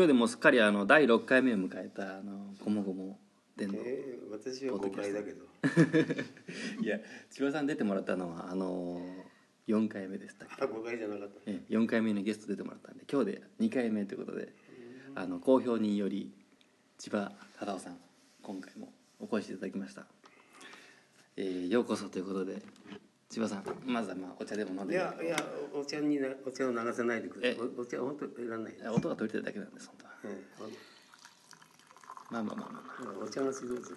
[0.00, 3.18] 今日でもうすっかりあの第6回目を迎えたあのごもごも
[3.54, 5.44] での、えー、私は5回だけど。
[6.82, 6.98] いや
[7.28, 9.02] 千葉さん出てもらったのはあの
[9.68, 11.34] 4回目でしたあ5回じゃなかった。
[11.44, 14.54] え4回目にゲスト出てもらったんで今日で2回目ということで
[15.14, 16.32] あの好評により
[16.96, 17.98] 千葉忠夫さん
[18.42, 18.90] 今回も
[19.20, 20.06] お越しいただきました、
[21.36, 22.62] えーようこそということで
[23.30, 25.36] 千葉さんまずはまあお茶でも飲んでいやいや
[25.72, 27.50] お茶になお茶を流さないでください。
[27.52, 27.56] え？
[27.78, 30.12] おお茶は本当いらない、音が取れてるだけなんです本当は。
[30.24, 30.42] え
[32.30, 33.92] まあまあまあまあ、まえお茶がしどうぞ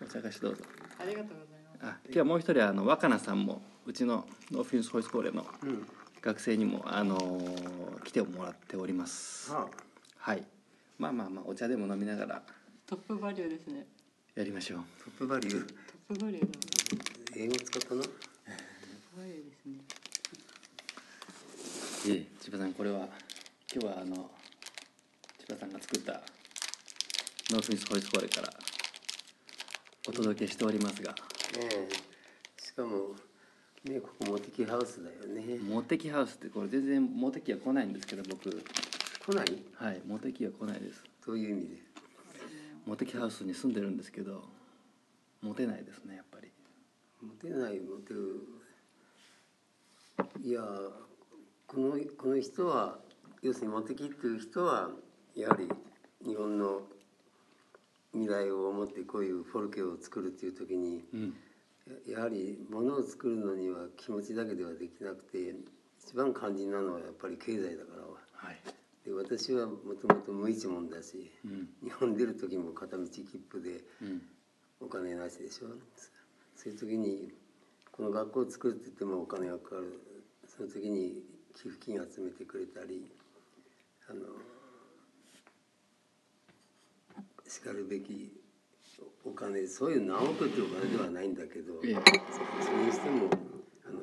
[0.00, 0.64] あ、お茶菓子どうぞ。
[0.98, 1.46] ありがとうござい
[1.82, 1.92] ます。
[1.92, 5.86] あ今日はもう一人あの若菜さんもうちのノーフィンスホイスコーレのうん。
[6.22, 9.52] 学生にもあのー来てもらっております。
[9.52, 9.68] は
[10.18, 10.44] はい。
[10.98, 12.42] まあまあまあお茶でも飲みながら。
[12.86, 13.86] トップバリューですね。
[14.34, 14.78] やりましょう。
[14.80, 15.66] あトップバリュー。
[15.66, 16.48] トップバリュー
[17.36, 18.02] 英語使ったな
[19.12, 19.74] プバリューですね。
[22.08, 23.08] ええ千葉さんこれは
[23.72, 24.30] 今日はあの
[25.38, 26.22] 千葉さんが作った
[27.50, 28.50] ノースミスホイスコーレから
[30.08, 31.12] お届けしておりますが。
[31.58, 32.62] ええ。
[32.62, 33.16] しかも
[33.84, 35.58] ねここモテキハウスだよね。
[35.58, 38.48] モテキハウスってこれ全然モテキは来ないんですけど僕。
[38.48, 39.62] 来ない？
[39.74, 41.02] はいモテキは来ないです。
[41.24, 41.76] という意味で？
[42.86, 44.44] モテキハウスに住んでるんですけど
[45.42, 46.48] モテないですねやっぱり。
[47.20, 48.59] モテないモテる
[50.42, 50.62] いや
[51.66, 52.98] このこの人は
[53.42, 54.90] 要するにモテキっていう人は
[55.34, 55.68] やはり
[56.26, 56.82] 日本の
[58.12, 61.34] 未来を思ってこういうフォルケを作るっていう時にうん。
[62.08, 65.54] ややはりものを作るのには気持ちだけではできなくて
[66.04, 68.02] 一番肝心なのはやっぱり経済だから
[68.48, 68.56] はい。
[69.04, 71.68] で私はもともと無一文だしうん。
[71.82, 74.22] 日本出る時も片道切符でうん。
[74.82, 75.68] お金なしでしょ。
[76.56, 77.32] そういう時に
[77.92, 80.00] この学校を作るって言ってもお金がかかる
[80.56, 81.22] その時に
[81.54, 83.06] 寄付金集めてくれたり
[84.10, 84.20] あの
[87.46, 88.32] しかるべき
[89.24, 91.94] お金そういう何億っていうお金ではないんだけど、ええ。
[91.94, 93.30] そそれにしても
[93.86, 94.00] あの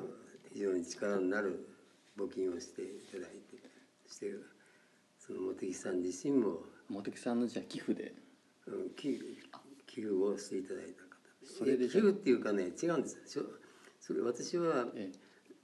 [0.52, 1.68] 非常に力になる
[2.16, 3.58] 募金をしていただいて
[4.06, 4.26] そして
[5.18, 8.14] その茂木さん自身もモテキさんのじゃあ寄付で。
[8.66, 9.18] うん寄
[9.86, 11.08] 寄付をしていただいた方。
[11.58, 13.18] それで寄付っていうかね違うんです
[14.00, 15.10] それ私はえ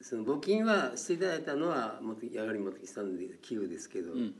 [0.05, 4.35] その募金はしていただいたのはもとやはり茂木さんで寄付ですけど、えうん。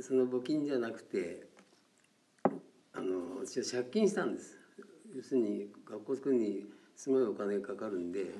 [0.00, 1.48] その募金じゃなくて
[2.92, 4.56] あの私は借金したんです。
[5.16, 6.64] 要するに学校作るに
[6.94, 8.30] すごいお金がかかるんで、はい。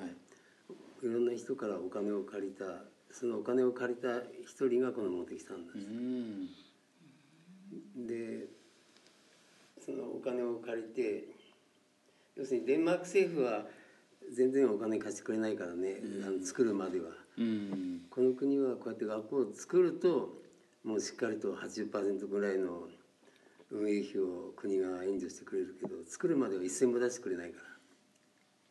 [1.07, 2.63] い、ろんな人からお金を借りた
[3.11, 5.77] そのお金を借りた一人がこの茂木さんです。
[5.77, 6.47] ん。
[8.07, 8.47] で
[9.85, 11.25] そのお金を借りて
[12.37, 13.65] 要するにデンマーク政府は
[14.33, 17.11] 全然お金貸してくれないからね、あの作るまでは。
[17.37, 18.01] うん。
[18.09, 20.41] この国はこうやって学校を作ると
[20.83, 22.87] もうしっかりと80%ぐらいの
[23.71, 27.63] 運営費を国が援助してくれるけど作るまでは一銭も出してくれないから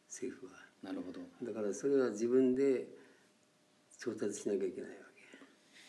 [0.09, 0.65] 政府は。
[0.83, 1.21] なるほど。
[1.43, 2.87] だからそれは自分で
[3.99, 5.23] 調達しなきゃいけないわけ。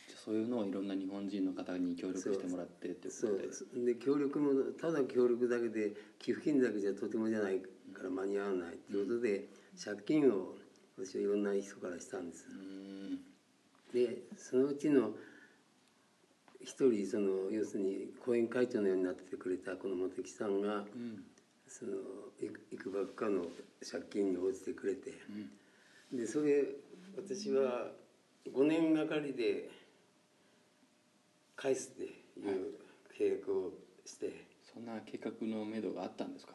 [0.08, 3.48] じゃあそういうのをいろんな日本人の方に協力してもらってっていうこそとで。
[3.82, 3.86] う。
[3.86, 7.62] で協力もただ協力だけで寄付金だけじゃとてもじゃない
[7.96, 9.46] から間に合わないということで
[9.84, 10.56] 借金を
[10.98, 12.46] 私はいろんな人からしたんです。
[12.50, 13.20] うん。
[13.94, 15.12] でそのうちの
[16.62, 21.24] 一人その要するに後援会長のようになってくれたこの茂木さんがうん。
[21.68, 21.94] その
[22.72, 23.48] いくばくかの
[23.82, 25.14] 借金に応じてくれて。
[26.12, 26.18] うん。
[26.18, 26.64] でそれ
[27.18, 27.92] 私は
[28.54, 29.70] 5年がかりで
[31.56, 32.10] 返すってい
[32.46, 32.76] う
[33.18, 33.72] 契約を
[34.06, 36.54] して、そんな計画のめどがあったんですか？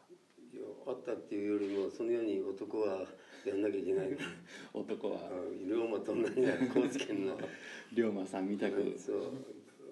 [0.86, 3.06] あったっていうよりもそのように男は
[3.44, 4.08] やんなきゃいけない。
[4.74, 5.20] 男は。
[5.20, 5.30] あ
[5.66, 7.38] 龍馬と同じだ高知県の。
[7.92, 8.94] 龍馬さんみたく。
[8.98, 9.32] そう。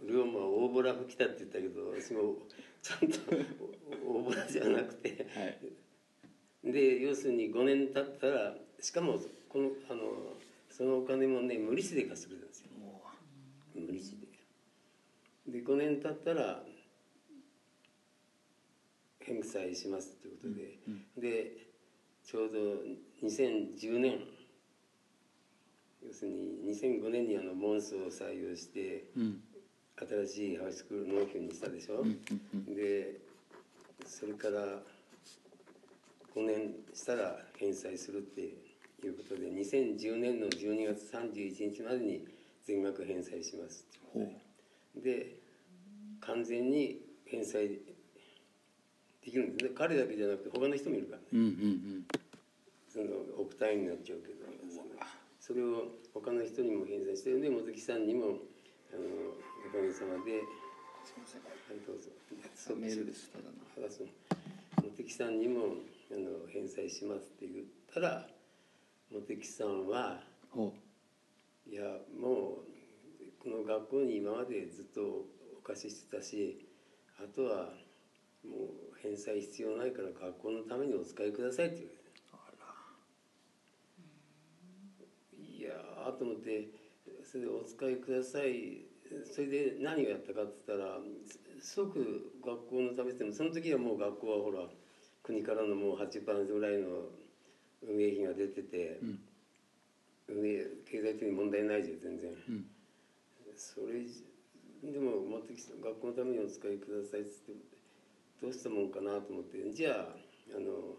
[0.07, 2.37] 龍馬は大ボラ吹きたって言ったけど私も
[2.83, 3.19] ちゃんと
[4.05, 5.27] 大ボラじゃなくて。
[5.31, 5.59] はい。
[6.73, 9.19] で要するに5年経ったらしかも
[9.49, 10.37] このあの
[10.69, 12.69] そのお金もね無利子で貸してくれたんですよ。
[12.79, 13.03] も
[13.75, 14.29] 無利子で。
[15.47, 16.65] で5年経ったら
[19.29, 20.49] 返済しますというこ
[21.19, 21.53] とで、で
[22.25, 24.21] ちょうど2010年
[26.07, 29.43] 要するに2005年にあのモンスを採用してううん。
[29.99, 32.05] 新しいハイスクール農協にしたでしょ、
[32.69, 33.17] で
[34.07, 34.81] それから
[36.37, 42.25] 5年したら返済するっていうことで2010年の12月31日までに
[42.65, 43.85] 全額返済します
[45.03, 45.35] で
[46.21, 47.81] 完全に返済
[49.29, 49.71] できるんですね。
[49.77, 51.25] 彼だけじゃなくて他の人もいるからね。
[51.33, 52.05] うんうん
[52.89, 53.05] その
[53.37, 54.49] 億単位になっちゃうけど。
[55.39, 58.37] それを他の人にも返済してで茂木さんにも
[58.93, 59.33] あの
[59.69, 60.41] おかげさまで
[61.05, 61.43] すいません。
[61.45, 62.11] はいどうぞ
[62.77, 63.31] メールです。
[63.31, 64.09] ただの原さん
[64.97, 65.77] 茂木さんにも
[66.11, 68.27] あの返済しますって言ったら
[69.11, 70.21] 茂木さんは
[70.51, 70.73] ほ
[71.71, 71.83] いや
[72.19, 75.01] もうこの学校に今までずっと
[75.59, 76.67] お貸ししてたし
[77.19, 77.73] あとは
[78.45, 82.57] もう返済必要ないから学校のためにお使いくださいって言われ
[85.47, 85.59] て。
[85.59, 86.69] いやーと思って
[87.25, 88.87] それでお使いください。
[89.33, 91.01] それで何をやったかって言ったら
[91.63, 94.69] 即学校のためってもその時はもう学校はほら
[95.23, 97.09] 国からのもう8%ぐらいの
[97.83, 99.19] 運営費が出てて、うん。
[100.29, 102.31] 運営経済的に問題ないじゃん全然。
[102.49, 102.67] うん。
[103.57, 104.05] それ
[104.93, 107.78] でも持ってきた学校のためにお使いくださいっつって
[108.41, 110.15] どうしたもんかなと思ってじゃあ
[110.57, 110.97] あの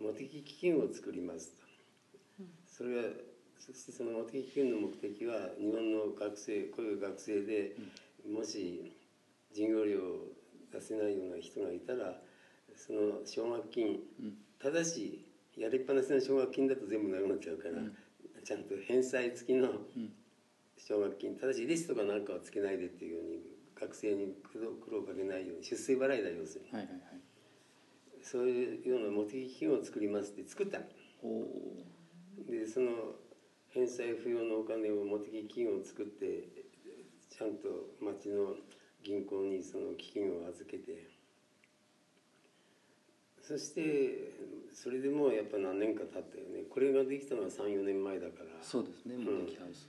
[0.00, 1.52] モテキ基金を作ります
[2.38, 3.02] と、それは
[3.58, 7.74] そしてそのモテキ基金の目的は日本の学生こういう学生で、
[8.30, 8.92] もし
[9.50, 10.26] 授業料を
[10.72, 12.14] 出せないような人がいたら
[12.76, 13.98] その奨学金、
[14.62, 15.26] ただし
[15.56, 17.74] やりっぱなしの奨学金だと全部なくなっちゃうから、
[18.44, 19.68] ちゃんと返済付きの
[20.78, 26.72] 奨学金ただし利子とかなんかはつけないでっていうように学生に苦労苦労かけないように出世払いだ要するに。
[26.72, 27.20] はいはいはい。
[28.22, 30.84] そういうようなモテキ基金を作りますって作ったの。
[31.22, 31.46] ほ
[32.48, 32.90] でその
[33.68, 36.48] 返済不要のお金をモテキ基金を作って
[37.30, 37.68] ちゃんと
[38.00, 38.54] 町の
[39.04, 41.18] 銀行にその基金を預けて。
[43.40, 44.34] そして
[44.74, 46.64] それでもうやっぱ何年か経ったよね。
[46.68, 48.44] これができたのは34年前だから。
[48.44, 49.16] うそうですね。
[49.16, 49.88] モテキハウス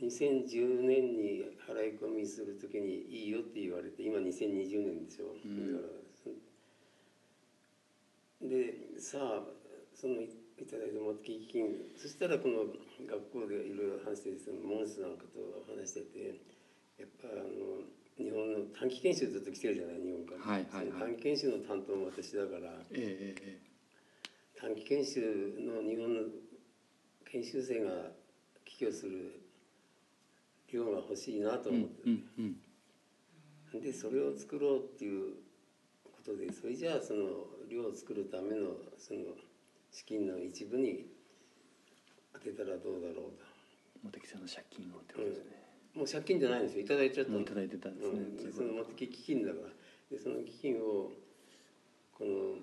[0.00, 6.30] 2010年に払い込みするときにいいよって言われて今2020年でしょ、うんだからそ
[8.46, 9.42] でさあ
[9.94, 11.66] そのいいただいた基金
[11.96, 12.66] そしたらこの
[13.06, 15.38] 学校でいろいろ話してそのモンスなんかと
[15.70, 16.40] 話してて
[16.98, 17.86] やっぱあの
[18.18, 21.14] 日本の短期研修ずっと来てるじゃない日本から、はいはいはい。
[21.14, 23.68] 短期研修の担当も私だからええええ
[24.58, 26.20] 短期研修の日本の
[27.30, 28.10] 研修生が
[28.64, 29.47] 帰郷する
[30.72, 32.56] 量が欲しいなと思って、うんうん
[33.74, 35.34] でそれを作ろうっていう
[36.02, 37.28] ことでそれじゃあその
[37.68, 39.20] 量を作るためのその
[39.90, 41.04] 資金の一部に
[42.32, 45.44] 当てたらどうだろうモテキさんの借金をってことですね。
[45.92, 46.84] ともう借金じゃないんですよ。
[46.84, 49.68] いただいちゃったいただいてたんですねうんでその持ってき基金だから。
[50.10, 51.12] でその基金を
[52.16, 52.56] この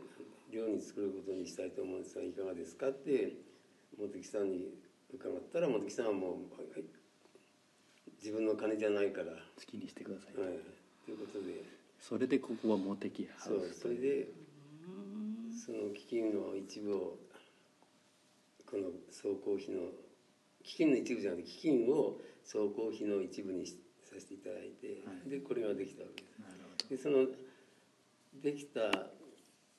[0.51, 3.34] 寮に作ることにしたいと思うんですがいかがですかって
[3.98, 4.74] 茂木さんに
[5.13, 6.84] 伺ったら茂木さんはもう、はい
[8.25, 10.33] 自分の金じゃないから、は好きにしてください。
[10.33, 10.36] い、
[11.06, 11.62] ということで。
[12.00, 13.57] それでここはモテキハそう。
[13.57, 14.30] ウスそれで
[15.54, 17.19] その基金の一部を
[18.66, 19.94] この総工費の
[20.63, 25.30] 基金の一部じゃなくて基金を総工費の一部にしさせていただいて、はい。
[25.30, 26.98] でこれができたわけです。
[26.98, 27.27] でその
[28.42, 28.81] できた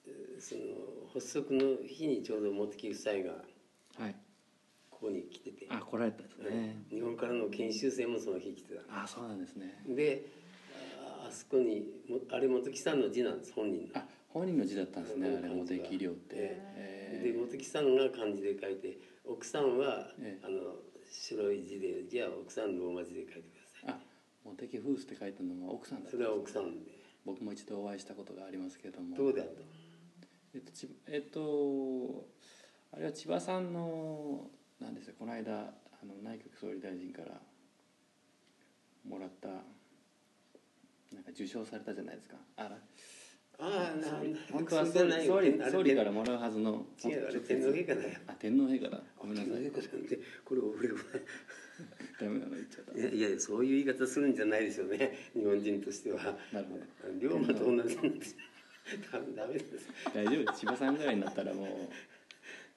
[0.06, 3.42] えーその発足の日にちょうど茂木夫妻が
[3.98, 4.14] どはい
[4.98, 6.76] ここに来てて、あ来られたんですね。
[6.88, 9.02] 日本からの研修生もその日来てた。
[9.02, 9.78] あそうなんですね。
[9.86, 10.24] で
[10.98, 13.88] ああそこにもあれ本木さんの字なんです本人の。
[13.94, 16.34] あ本人の字だったんですねうんあれモテキ寮って。
[16.36, 17.32] ええ。
[17.32, 20.46] で本木さんが漢字で書いて奥さんは、ええ。
[20.46, 20.76] あの
[21.10, 23.94] 白い字でじゃあ奥さんローマ字で書いてください。
[23.94, 23.98] あ
[24.46, 26.96] モテキフースって書いたのは奥さんだったそれは奥さんで。
[27.26, 29.14] 僕も一度お会いしたことがありますけども。
[29.14, 29.50] どうだと
[30.54, 32.24] えっとちえっと
[32.92, 34.48] あれは千葉さんの
[34.80, 35.14] なんですよ。
[35.18, 37.40] この間あの内閣総理大臣から
[39.08, 39.54] もらったな
[41.20, 42.36] んか受賞されたじゃないですか。
[42.56, 42.78] あら。
[43.58, 44.08] ああな
[44.52, 48.18] 本当は総理総理総理からもらうはずの違うあれ天皇陛下だよ。
[48.26, 49.00] あ天皇陛下だ。
[49.18, 49.52] ごめんなさい。
[49.52, 50.98] 天皇陛下なんてこれ俺は。
[52.20, 52.98] ダメなの言っちゃった。
[52.98, 55.30] いやいやそういう言い方するんじゃないですよね。
[55.34, 56.22] 日本人としては。
[56.52, 57.18] なるほど。
[57.18, 58.36] 龍馬と同じなんです
[59.12, 59.88] ダメダメです。
[60.14, 61.66] 大丈夫千葉さんぐらいになったらもう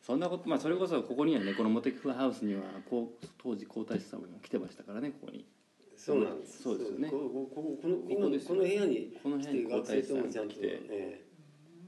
[0.09, 5.45] そんなことまあそれこそここにはねこのモテキフハウスにはこう当時皇太子さんも来てましたからねここに。
[5.95, 6.63] そうなんです。
[6.63, 7.09] そうですよね。
[7.11, 11.25] ここここのこのここですよこの部屋にこの部屋に学生ともちゃんと、皇太子さん来てえ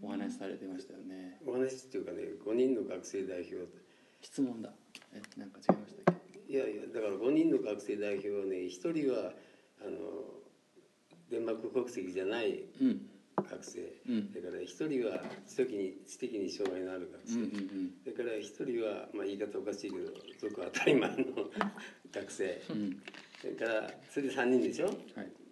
[0.03, 1.39] お話しされてましたよね。
[1.41, 3.55] えお話っていうかね5人の学生代表
[4.21, 4.69] 質問だ。
[5.15, 6.53] えなんか違いましたっけ？
[6.53, 9.33] いやいやだから5人の学生代表はね1人は
[9.81, 9.97] あの
[11.31, 13.09] デンマーク国籍じゃないうん
[13.43, 14.31] 学生、うん。
[14.33, 17.91] だから1人は知的に知的に障害のある学うんう生、ん。
[18.03, 20.11] それから1人は、まあ、言い方おかしいけど
[20.49, 21.15] ごく当たり前の
[22.11, 22.61] 学生。
[22.69, 22.77] うん。
[22.77, 23.03] うん
[23.41, 24.85] それからそれで3人でしょ？
[24.85, 24.95] はい。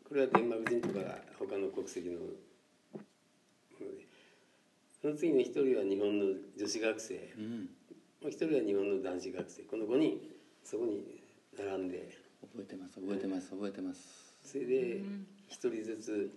[0.03, 2.19] これはデンマーク人とか他の国籍の。
[2.19, 2.27] も
[3.81, 4.05] ので
[5.01, 7.34] その次の1人は日本の女子学生。
[7.38, 7.60] うん。
[7.62, 7.67] も
[8.24, 9.63] う1人は日本の男子学生。
[9.63, 10.22] この5人
[10.63, 11.22] そこに
[11.58, 12.10] 並んで。
[12.41, 14.38] お覚えてます覚えてます覚えてます。
[14.43, 15.01] それで
[15.48, 16.31] 一人ずつ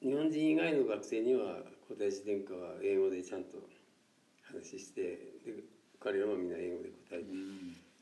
[0.00, 1.56] 日本人以外の学生には
[1.88, 3.58] 古代史殿下は英語でちゃんと
[4.42, 5.02] 話して
[5.44, 5.64] で
[5.98, 7.24] 彼らもみんな英語で答えて、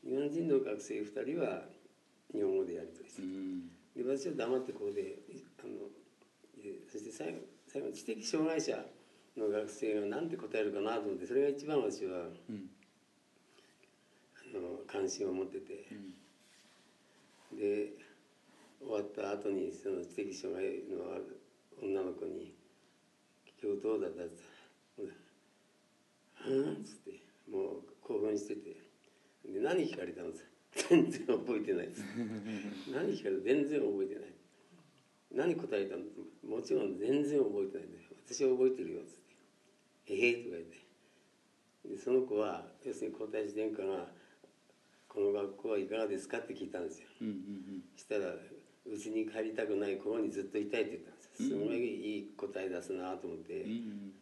[0.05, 1.63] 日本人の学生2人は
[2.35, 3.71] 日本語でやり取りする、うん。
[3.97, 5.17] で私は黙ってここで
[5.59, 5.89] あの
[6.63, 8.85] でそして最後最後知的障害者
[9.37, 12.69] の学生が何て答えるかなと思ってそれが一番私はうん。
[14.55, 15.87] あの関心を持ってて。
[15.91, 17.59] うん。
[17.59, 17.93] で
[18.79, 21.41] 終わった後にその知的障害のある
[21.83, 22.55] 女の子に
[23.63, 24.09] 「今日どうだ？
[24.09, 24.37] った?」って
[24.99, 28.77] 言ったら「うん?」っつってもう興奮してて
[29.45, 30.33] で何聞かれたの？
[30.33, 30.45] さ
[30.89, 32.03] 全然覚えてないです。
[32.93, 33.43] 何聞かれた？
[33.43, 34.35] 全然覚えてない。
[35.33, 36.05] 何答えたの？
[36.45, 38.05] もちろん全然覚えてないんだよ。
[38.27, 39.15] 私は覚えてるよっつっ
[40.07, 40.77] て「ええとか言って。
[41.89, 44.13] でその子は要するに皇太子殿下が
[45.09, 47.09] 「この学校はいかがですか?」って聞いたんですよ。
[47.21, 48.35] うんうんしたら
[48.85, 53.71] うちに帰りたくないここにずっといたいって言ったんですごいいい答え出すなと思って、うん。
[53.71, 54.13] うん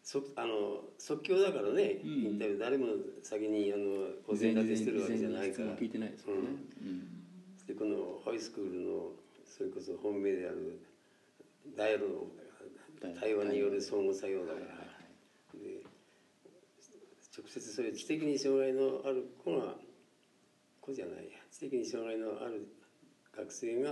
[0.00, 2.10] そあの即興だからね、うん。
[2.10, 2.86] インタビュー誰も
[3.22, 5.76] 先にあのお膳立てしてるわけじゃないから。
[5.76, 6.48] 聞いてないですもんね。
[6.80, 7.18] うん。
[7.66, 9.12] でこのハイスクールの
[9.44, 10.80] それこそ本命である
[11.76, 12.14] ダイアログ
[13.02, 14.66] だから対話による相互作用だから、
[15.60, 15.84] で
[17.36, 19.74] 直接それ知的に障害のある子が
[20.80, 22.66] 子じゃないや知的に障害のある
[23.36, 23.90] 学生が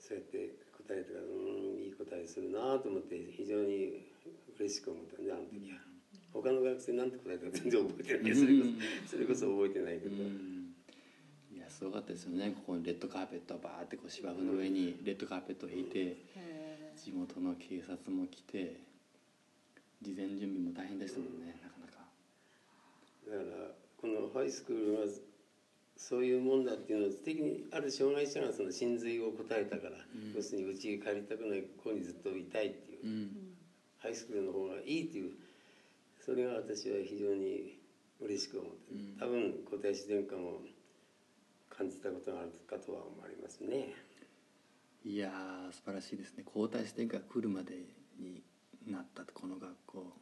[0.00, 0.50] そうやって
[0.88, 4.06] 答えてからうんいい答えするなと思って非常に
[4.58, 5.78] 嬉しく思ったんであの時は。
[6.32, 8.64] 他の学生なんて答えたか全然覚えてないそれこ
[9.04, 10.74] そそれこそ覚えてないけど、うん。
[11.54, 12.52] いやすごかったですよね。
[12.56, 18.80] ここにレッドカーペットをバーってこう芝生の上にレッドカーペットを引いてへ地元の警察も来て
[20.00, 22.08] 事前準備も大変でしたもんねなかなか。
[23.28, 23.68] だから
[24.00, 25.06] このハイスクールは
[26.08, 29.98] そういうもんだっていうのを知的にある障害者がその真髄を答えたから、
[30.34, 33.30] 要するにうちに帰りたくないここにずっといたいっていう、うん。
[33.98, 35.30] ハイスクールの方がいいっていう
[36.18, 37.78] それが私は非常に
[38.20, 40.60] 嬉しく思ってる、多分皇太子殿下も
[41.70, 43.94] 感じたことがあるかとは思われますね。
[45.04, 46.42] いやー素晴らしいですね。
[46.44, 47.74] 皇太子殿下が来るまで
[48.18, 48.42] に
[48.86, 50.21] なったこの学校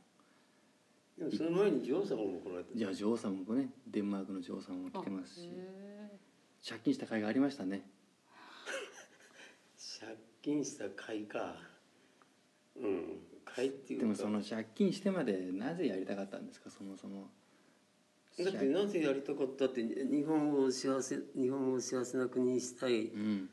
[1.21, 2.71] でもその前にジョー様も来られた。
[2.75, 5.51] じゃあ女王様もねデンマークの女王様も来てますし。
[5.53, 6.19] え
[6.67, 7.87] 借金した甲斐がありましたね。
[10.01, 11.57] 借金した甲斐か。
[12.77, 14.05] うん甲斐っていうか。
[14.05, 16.71] でもその借金してまでなぜやりたかったんですか？
[16.71, 17.31] そもそも。
[18.39, 23.09] だってなぜやりたかったって日本を幸せ日本を幸せな国にしたい。
[23.09, 23.51] うん。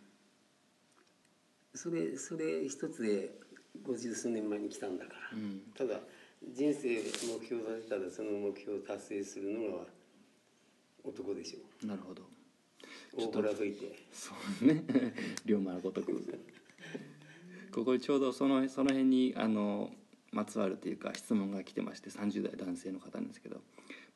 [1.73, 3.37] それそれ一つで
[3.83, 5.61] 五十数年前に来たんだから、うん。
[5.75, 5.99] ただ
[6.43, 9.83] 人生目標立てたらその目標を達成するのが
[11.03, 12.23] 男でしょなるほど。
[13.15, 13.95] 大腹吹いて。
[14.11, 14.83] そうね。
[15.45, 16.23] 龍馬のごとく。
[17.71, 19.91] ここにちょうどそのその辺にあの
[20.31, 23.61] まつわるというか質問が来てまして30代男性の方なんですけど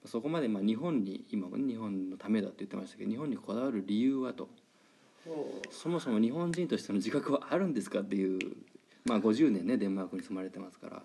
[0.05, 4.49] そこまでまあ日本に今日本のためだって言ってましたけど日本にこだわる理由はと。
[5.69, 8.39] そもそも日本人としての自覚はあるんですかっていう
[9.05, 11.03] まあ50年ねデンマークに住まれてますからこ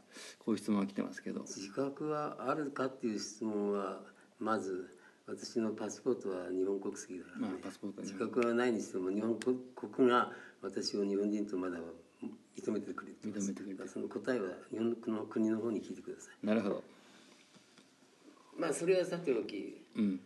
[0.48, 1.40] ういう質問が来てますけど。
[1.42, 4.00] 自覚はあるかっていう質問は
[4.38, 10.30] まず私のパスポートは日本国籍だからね、まあパスポート自本覚はないにしても日本国国が
[10.62, 11.78] 私を日本人とまだ
[12.56, 13.50] 認めてくれてます。
[13.50, 16.46] 認めてくれてその答えは日本の国の方に聞いてください。
[16.46, 16.82] なるほど。
[18.58, 20.20] まあそれはさておきうん。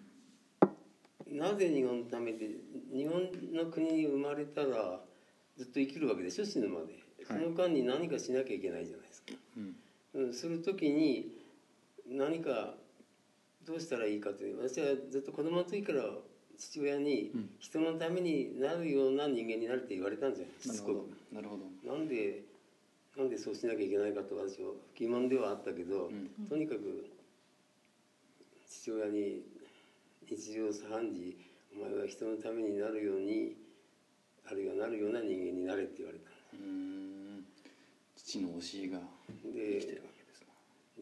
[1.32, 2.48] なぜ日本のためで
[2.92, 3.22] 日本
[3.52, 5.00] の国に生まれたら
[5.56, 6.98] ずっと生きるわけでしょ死ぬまで
[7.32, 10.26] その間に何かしなきゃいけないじゃないですか、うん。
[10.26, 11.30] うん、する時に
[12.08, 12.74] 何か
[13.64, 16.02] どうしたらいいかという私はずっと子供の時から
[16.58, 21.64] 父親に人のためになるような人間になるって言われたんじゃないしなるほどつこなるほど。
[21.64, 22.42] くなんで
[23.16, 26.10] なんでそうしなきゃいけないかと私は疑問ではあったけど、
[26.48, 27.10] とにかく
[28.68, 29.42] 父親に
[30.28, 31.36] 日常茶飯事
[31.76, 33.56] お前は人のためになるように
[34.46, 37.19] あるいはなるような人間になれって言われたうーん
[38.30, 38.98] 父の教えが
[39.42, 40.46] で生きてるわけですな。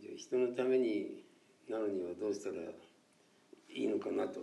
[0.01, 1.25] じゃあ人のために
[1.69, 2.73] なるにはどうしたらい
[3.69, 4.41] いのかなと。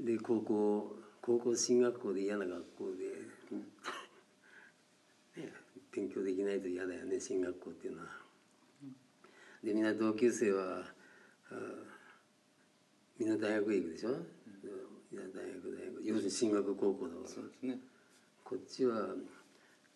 [0.00, 3.04] で高校高校進学校で嫌な学校で、
[5.44, 5.52] ね、
[5.92, 8.22] 勉強できないと嫌だよね進学校っていうのは。
[9.62, 10.90] でみんな同級生は
[11.50, 11.84] あ
[13.18, 14.16] みんな大学へ行くでしょ、
[15.10, 15.20] みん。
[15.20, 16.02] な大学大学。
[16.02, 17.78] 要するに進学高校だからそうですね。
[18.42, 19.14] こっちは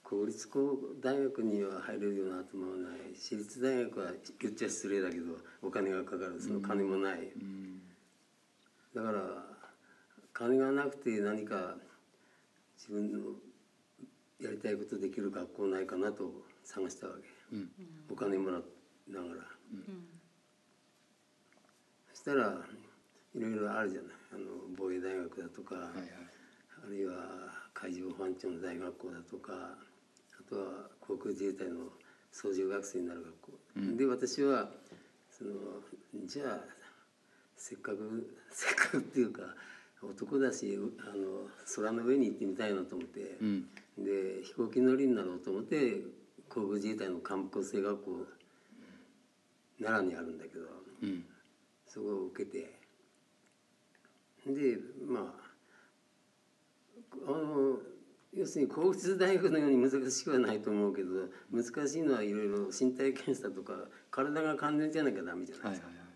[0.02, 3.14] 公立高大学には入れるような頭もない。
[3.14, 6.40] 私立大学は言っちゃ失礼だけどお金がかかる。
[6.40, 7.80] その金もない、うん
[8.94, 9.20] だから
[10.34, 11.76] 金がなくて何か
[12.76, 13.18] 自分の
[14.38, 16.30] やりたいことできる学校ないかなと
[16.62, 17.70] 探したわけ、うん
[18.10, 18.62] お金もらい
[19.10, 19.34] ながら。
[19.72, 20.06] うん
[22.12, 22.54] そしたら
[23.34, 24.12] いろいろあるじゃない。
[24.34, 24.44] あの
[24.76, 25.94] 防衛大学だとか、はいはい。
[26.84, 27.14] あるいは
[27.72, 29.52] 海上保安庁の大学校だとか。
[29.54, 29.91] あ
[30.48, 30.64] とは
[31.00, 31.92] 航空自衛隊の
[32.30, 33.96] 操縦学生になる学校、うん。
[33.96, 34.70] で私は
[35.30, 35.50] その
[36.26, 36.60] じゃあ
[37.56, 39.54] せっかく せっかくっていうか
[40.02, 43.68] 男だしあの空の上に行ってみたいなと思って、うん。
[43.98, 46.02] で飛行機乗りになろうと思って
[46.48, 48.26] 航空自衛隊の幹部構成学校
[49.80, 50.66] 奈良にあるんだけど
[51.02, 51.24] うん。
[51.86, 52.80] そこを受けて。
[54.46, 55.52] でまあ
[57.26, 57.78] あの
[58.34, 63.74] 要するに公立大学のように難しくはないと思うけど難しいのはいろいろ身体検査とか
[64.10, 66.12] 体が完全じゃなきゃダメじゃないですか、はいはいはい。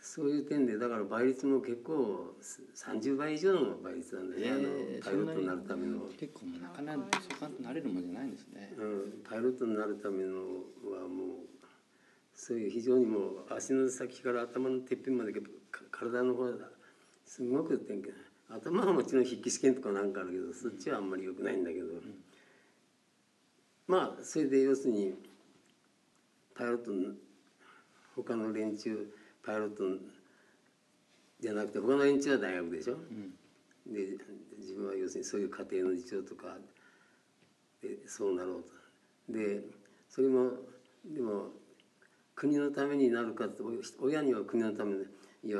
[0.00, 2.34] そういう点でだから倍率も結構
[2.76, 4.62] 30倍以上の倍率なんだよね、
[4.98, 6.00] えーあのパイロットになるための。
[6.18, 8.72] 結構なかなかそう簡単になれるもんじゃないんですね。
[8.78, 11.54] うん、パイロットになるためのはもう
[12.34, 15.40] そういう非常にもう足の先から頭のてっぺんまでか
[15.90, 16.68] 体の方だ
[17.24, 17.78] すごく
[18.50, 21.86] 頭はもちろん筆記試験とかなんかあるけどそっちはあんまり良くないんだけど、
[23.86, 25.14] まあそれで要するに
[26.54, 27.12] パイロットの
[28.14, 29.10] 他の連中
[29.42, 29.84] パイロット
[31.40, 33.32] じゃなくて他の連中は大学でしょ、うん。
[33.92, 34.16] で
[34.58, 36.56] 自分は要するにそういう家庭の事情とか
[37.82, 38.68] でそうなろうと。
[39.38, 39.60] で
[40.08, 40.52] それも
[41.04, 41.50] でも
[42.34, 43.62] 国のためになるかって
[43.98, 45.04] 親には国のために
[45.44, 45.58] いや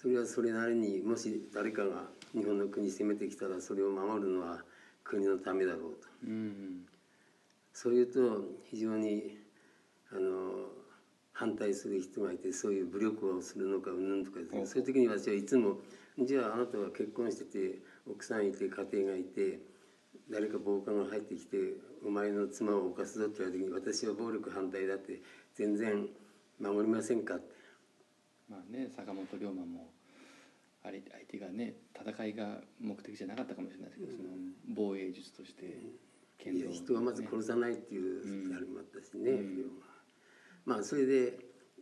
[0.00, 4.62] それはそれなりにもし誰かが日本の国攻めてきたらそれを守るのは
[5.04, 6.08] 国のためだろうと。
[6.26, 6.86] うん
[7.74, 9.38] そういうと非常に
[10.10, 10.70] あの
[11.32, 15.76] 反対する人がいてそういう武力をするのかうんぬんとかそういう時に私はいつも
[16.18, 17.78] じゃああなたは結婚してて
[18.10, 19.60] 奥さんいて家庭がいて
[20.30, 21.56] 誰か暴漢が入ってきて
[22.04, 25.20] お前の妻を犯すぞって言われた時に私は暴力反対だって
[25.54, 26.08] 全然
[26.58, 27.60] 守りませんかって。
[28.50, 29.86] まあね坂本龍馬も
[30.82, 34.28] あれ相手がね戦いが目的じゃなかったかもしれないですけど、その
[34.74, 35.78] 防衛術として
[36.38, 36.66] 剣道。
[36.68, 39.70] をね人はまず殺さないっていうあれもあったしね、うん。
[40.64, 41.38] まあそれで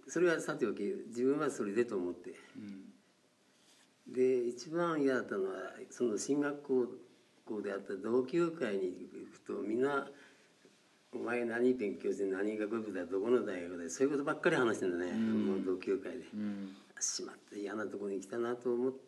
[0.09, 2.35] それはさておき自分はそれでと思って。
[2.57, 2.93] うん。
[4.13, 6.63] で一番嫌だったのはその進学
[7.45, 10.09] 校であった同級会に行くとみんな
[11.13, 15.47] 「お前何勉強して何学部だどこの大学だ」そういうことばっかり話してんだね、うん。
[15.47, 16.25] もう同級会で。
[16.99, 19.01] うんしまった嫌なところに来たなと思う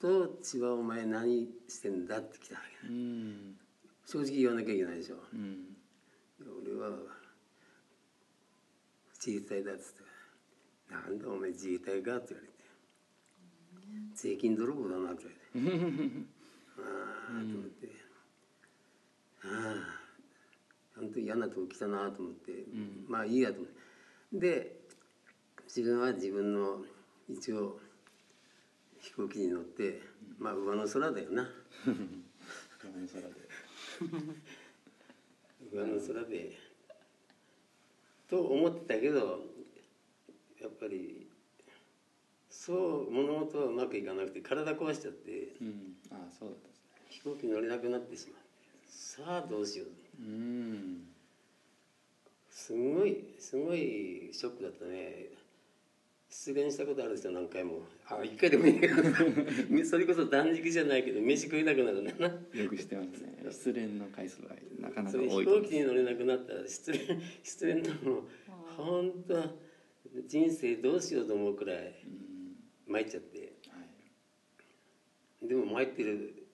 [0.00, 3.58] と「千葉お前何してんだ?」って来たわけうん
[4.04, 5.16] 正直言わなきゃいけないでしょ。
[5.32, 5.76] うん
[6.62, 6.98] 俺は
[9.14, 10.02] 自衛隊だっつって
[10.92, 12.54] 「なんだお前自衛隊か?」って言われて
[14.14, 16.26] 「税金泥棒だな」って言われて
[16.78, 17.90] ああと思って
[19.42, 20.00] ああ
[20.96, 24.80] 本当に嫌なとこ来たなと思って、んまあいいやと思ってで
[25.64, 26.84] 自分は自分の
[27.28, 27.80] 一応
[29.00, 30.00] 飛行機に乗って
[30.38, 31.48] まあ上の空だよな。
[32.84, 33.34] 山の空で
[35.72, 36.52] 上の空で。
[38.28, 39.40] と思ってたけど
[40.60, 41.26] やっぱり
[42.50, 42.74] そ
[43.08, 45.94] う物事はうまくいかなくて体壊しちゃってうん。
[46.10, 46.68] ああそうだった
[47.08, 48.46] 飛行機乗れなくなってしまって
[48.88, 50.22] さあどうしよう。
[50.22, 51.06] うん。
[52.50, 55.26] すごいすごいショックだったね
[56.28, 57.80] 失恋したことあるんですよ何回も。
[58.08, 58.94] あ一回でもいいけど
[59.84, 62.26] それこそ断食じゃないけど飯食えなくなるんだな。
[62.52, 63.44] よく知ってますね。
[63.50, 65.62] 失恋の回数はなかなか多いと思います。
[65.62, 67.00] 行機に乗れなくなったら失恋
[67.42, 68.28] 失恋だもん
[68.76, 69.66] 本当
[70.26, 73.38] 人生どうしようと思うくらいうん参っちゃって。
[73.68, 73.76] は
[75.42, 75.48] い。
[75.48, 76.46] でも参ってる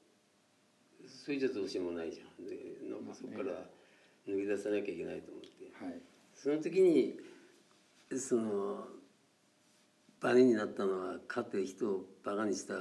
[1.07, 2.47] それじゃどうしようもないじゃん。
[2.47, 2.57] で
[2.89, 3.69] なんかそこから
[4.29, 5.85] 脱ぎ出さなきゃいけないと思って。
[5.85, 6.01] はい。
[6.35, 7.19] その時に
[8.17, 8.87] その
[10.23, 12.75] バネになったのはかつて人をバカにした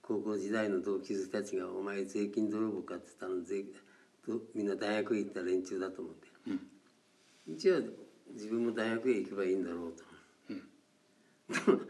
[0.00, 3.64] 高校時代の同級生たちが「お前税金泥棒か」って言っ
[4.24, 6.28] たのみんな大学へ行った連中だと思って。
[6.46, 7.58] うん。
[7.58, 7.80] じゃあ
[8.32, 10.04] 自分も大学へ行けばいいんだろうと。
[11.52, 11.80] でも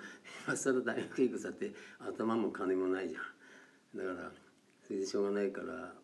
[0.47, 3.99] 今更大学へ行くさって頭も金もないじゃん。
[3.99, 4.33] だから
[4.85, 5.95] それでしょうがないから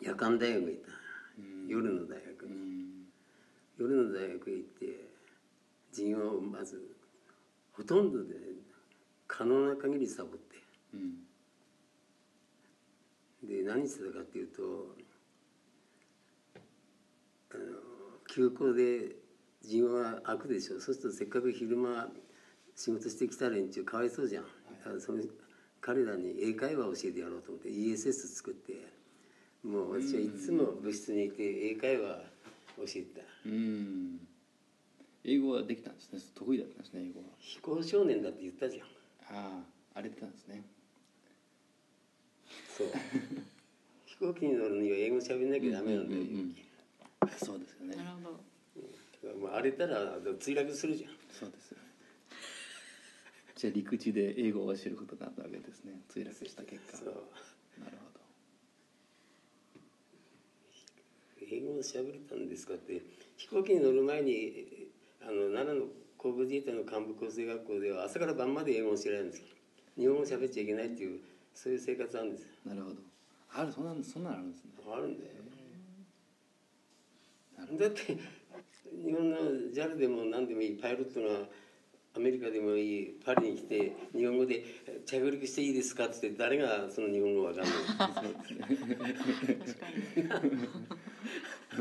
[0.00, 0.90] 夜間大学へ行った。
[1.38, 1.68] うん。
[1.68, 2.46] 夜の大学。
[2.46, 3.06] うにん。
[3.76, 5.08] 夜の大学へ行って
[5.92, 6.97] 授業をまず
[7.78, 8.34] ほとんどで
[9.28, 10.56] 可能な限りサボって。
[10.94, 11.20] うん。
[13.48, 14.96] で何してたかっていうと
[17.52, 17.62] あの
[18.26, 19.14] 休校で
[19.62, 20.80] 授業が開くでしょ。
[20.80, 22.08] そうするとせっかく昼間
[22.74, 24.42] 仕事してきた連中かわいそうじゃん。
[24.44, 24.48] だ
[24.82, 25.22] からその
[25.80, 28.72] 彼らに英会話を教えてやろうと思って ESS 作って
[29.62, 32.24] もう私はいつも部室にいて英会話
[32.76, 33.22] 教えてた。
[33.46, 34.27] うん
[35.28, 36.20] 英語はできたんですね。
[36.34, 37.26] 得意だったんですね英語は。
[37.38, 38.86] 非行少年だって言ったじゃん。
[39.36, 39.64] ああ
[39.94, 40.64] 荒れてたんですね。
[42.76, 42.86] そう。
[44.06, 46.56] 飛行機に乗るには英語喋んなきゃダメなんだよ、うんうんうん
[47.36, 47.96] そうですよね。
[47.96, 49.38] なるほど。
[49.42, 51.10] まあ、荒れたら墜落するじゃん。
[51.30, 51.84] そうですよね。
[53.56, 56.00] じゃあ陸地で英語を教えることになったわけですね。
[56.08, 56.96] 墜落した結果。
[56.96, 57.06] そう。
[57.80, 58.20] なるほど。
[61.50, 63.02] 英語を喋れたんですかって
[63.36, 64.88] 飛行機に乗る前に
[65.22, 69.46] あの奈良の航空自衛隊の幹部構成学校では朝から晩まで英語を教えられるんですよ
[69.96, 71.20] 日本語喋っちゃいけないっていう
[71.54, 72.48] そういう生活あるんですよ。
[72.66, 72.96] なるほど。
[73.50, 74.70] あるそんなそんなのあるんですね。
[74.86, 75.32] あるんだよ。
[77.78, 78.16] だって
[79.04, 79.36] 日本の
[79.74, 81.48] JAL でも何でもいいパイロットが
[82.14, 84.64] アメリカでもいいパリに来て日本語で
[85.04, 87.98] 「着陸していいですか?」って言って誰がその日本語わかんない確
[89.80, 89.98] かに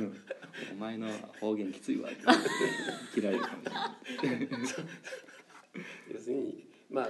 [0.73, 1.07] お前の
[1.39, 2.19] 方言きついわって
[3.13, 4.49] 切られるかもしれない
[6.13, 7.09] 要するにまあ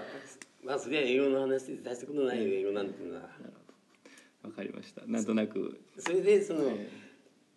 [0.63, 3.29] まあそれは英語の話で大したことないよ英語なんていうのは
[4.43, 5.01] わかりました。
[5.05, 6.89] なんとなくそれでそのえ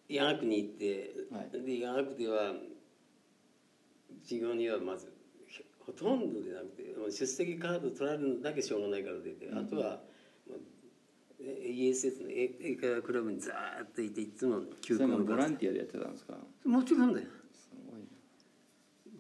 [0.09, 2.53] 医学に行って、はいで医学では
[4.22, 5.12] 授業にはまず
[5.87, 10.00] ほとんどでなくてもう出席カード取られるのだけしょうがないから出て、あとは、
[11.40, 18.07] ESS の英会話クラブにザーッといていつも休それもボランティアでやってたんですかもちろんだよすごいな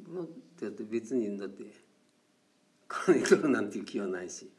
[0.08, 0.26] ボラン
[0.58, 1.64] ティアって別にだって
[2.88, 4.50] 金取るなんていう気はないし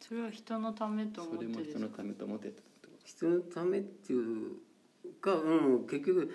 [0.00, 4.56] それは人のためと思ってですか人のためと思ってたってこ人のためっていう
[5.20, 6.30] か、うん、結局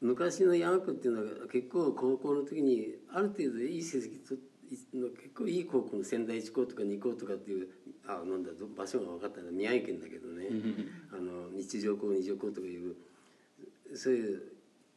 [0.00, 4.34] 昔のヤンクっていうのは結構高校の時にある程度いい成績と
[4.72, 7.68] 結構いい高校の仙台一高とか二高とかっていう
[8.06, 10.46] あなんだ場所が分かったのは宮城県だけどね、
[11.12, 12.96] あの日常高二条高とかいう
[13.96, 14.42] そういう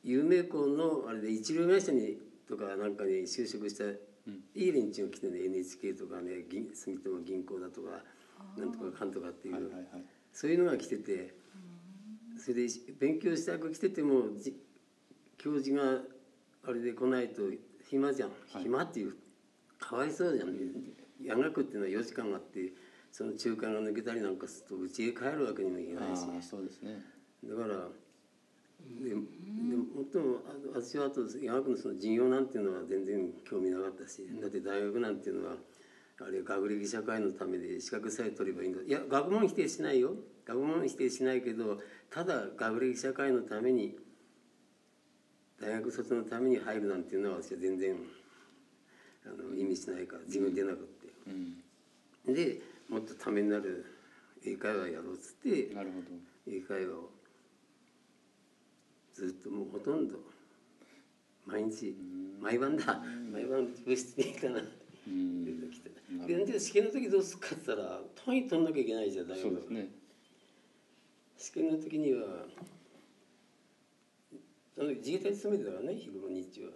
[0.04, 3.98] 有名校のあれで一流会社にとかなんかに就職した、い
[4.56, 8.04] い連中が来てね NHK とかね銀住友銀行だとか
[8.58, 10.04] なんとかかんとかっていう、とはいはいはい。
[10.34, 11.34] そういうのが来てて
[12.38, 12.68] それで
[13.00, 14.56] 勉強したく来ててもじ
[15.38, 16.02] 教授が
[16.68, 17.44] あれで来ないと
[17.90, 18.64] 暇じゃん、はい。
[18.64, 19.16] 暇っていう
[19.80, 20.56] かわいそうじゃん。
[21.22, 22.74] 夜学っていうのは4時間あって
[23.16, 27.00] その中間が抜けたりなんかすると家へ帰るわけにもいけないしそうですね。
[27.46, 27.88] だから
[29.00, 29.24] ででも
[30.02, 35.56] っともあ私はあと夜学のその授業なんていうのは全然興味なかったしだって大学なんていうのは
[36.20, 38.82] あれ学歴社会のためで資格さえ取ればいいんだ。
[38.82, 40.12] いや学問否定しないよ。
[40.46, 41.80] 学問否定しないけど
[42.12, 43.96] ただ学歴社会のために
[45.62, 47.96] 大学卒のために入るなんていうのは私は全然
[49.26, 51.08] あの意味しないから自分でなくって。
[51.28, 52.34] うん。
[52.36, 53.86] でもっとためになる
[54.46, 56.08] 英会話やろうっつってなるほど。
[56.48, 57.10] 英会話を
[59.14, 60.20] ずっともうほとんど
[61.46, 61.96] 毎日
[62.40, 63.00] 毎晩だ。
[63.32, 64.62] 毎晩部室に行かな
[66.26, 69.88] でで試験の時どうすっかって言ったら単位取んなきゃいけないじゃん大学ね。
[71.38, 72.46] 試験の時には
[74.76, 76.72] その自衛隊に勤めてたからね日頃日中は。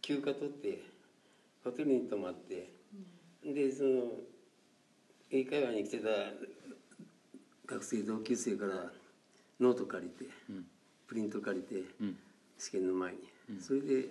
[0.00, 0.78] 休暇取って
[1.64, 2.70] ホテルに泊まって
[3.44, 4.12] でその
[5.30, 6.08] 英会話に来てた
[7.66, 8.92] 学生同級生から
[9.60, 10.66] ノート借りてうん
[11.06, 12.16] プリント借りてうん。
[12.58, 13.18] 試験の前に、
[13.60, 14.08] それで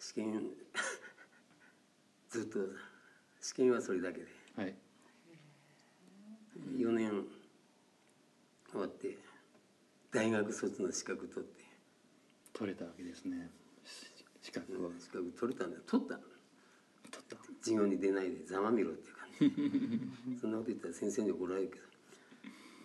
[0.00, 0.42] 試験
[2.28, 2.58] ずっと
[3.40, 4.26] 試験はそれだけで。
[4.56, 4.74] はい。
[6.76, 7.24] 4年
[8.70, 9.16] 終わって
[10.12, 11.62] 大学卒の資格取って。
[12.52, 13.48] 取れたわけですね。
[13.84, 14.06] し
[14.42, 14.90] 資格を。
[14.98, 15.76] 資格取れたんだ。
[15.76, 16.20] よ取ったの。
[17.10, 17.36] 取った。
[17.60, 19.21] 授業に出ないでざまみろっていう感じ
[20.40, 21.82] そんなこと言ったら先生に怒られるけど。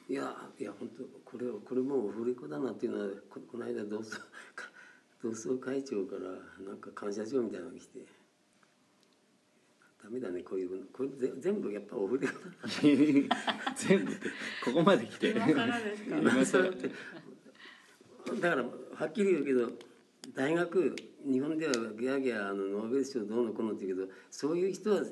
[0.10, 4.10] いやいや本当これこれもうオフレコだなっていうのはここの間同窓
[4.56, 4.70] か
[5.22, 6.22] 同窓会長から
[6.65, 8.00] なんか感謝状みたいなのが来て。
[10.02, 12.67] ダメだねこういうのこれぜ全部やっぱオフレコだな。
[13.76, 14.28] 全部って
[14.63, 15.32] ここまで来て。
[15.32, 16.17] 今更ですか？
[16.17, 16.72] 今更。
[18.39, 19.72] だからはっきり言うけど
[20.34, 25.04] 大学日本ではギャーギャーあのノーベル賞どうのこうのって言うけどそういう人は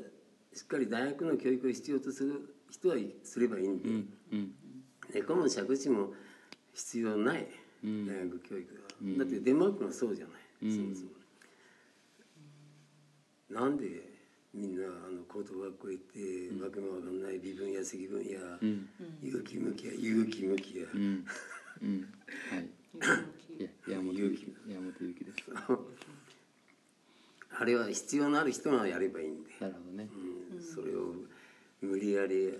[0.56, 5.38] しっかり大学の教育を必要とする人はすればいいんで、うんうん。
[5.38, 6.14] も借地も
[6.74, 7.48] 必要ない、
[7.84, 8.08] うん。
[8.08, 9.18] 大学教育は、うん。
[9.18, 10.72] だってデンマークがそうじゃない、うん。
[10.76, 11.10] そもそも。
[13.50, 14.02] なんで
[14.54, 18.88] みんなあの高等学校行って、わけもわかんない微分や積分や、うん。
[19.22, 21.26] 有機向きや有機向きや、うん。
[21.82, 22.08] うん。
[22.50, 22.70] はい。
[23.60, 24.56] いや山本ゆき。
[24.70, 25.38] 山本ゆきです
[27.58, 30.10] あれは必要のある人がやればいいんで、なるほどね。
[30.52, 30.62] うん。
[30.62, 31.14] それを
[31.82, 32.54] 無理やり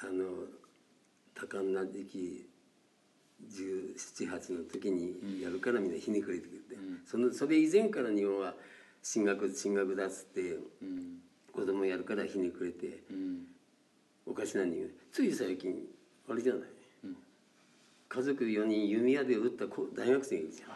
[0.00, 0.24] あの
[1.34, 2.46] 多感な時期
[3.50, 8.54] 1718の時にやるからみんなひねくれてくれて、そのそれ以前から日本は
[9.02, 10.40] 進学進学だっつって
[10.82, 11.20] うん。
[11.52, 13.46] 子供やるからひねくれてうん。
[14.26, 14.88] おかしな人間。
[15.10, 15.74] つい最近
[16.28, 16.62] あれじゃない、
[17.04, 17.16] うん。
[18.08, 20.68] 家族4人弓矢で撃った子大学生がいるじゃん。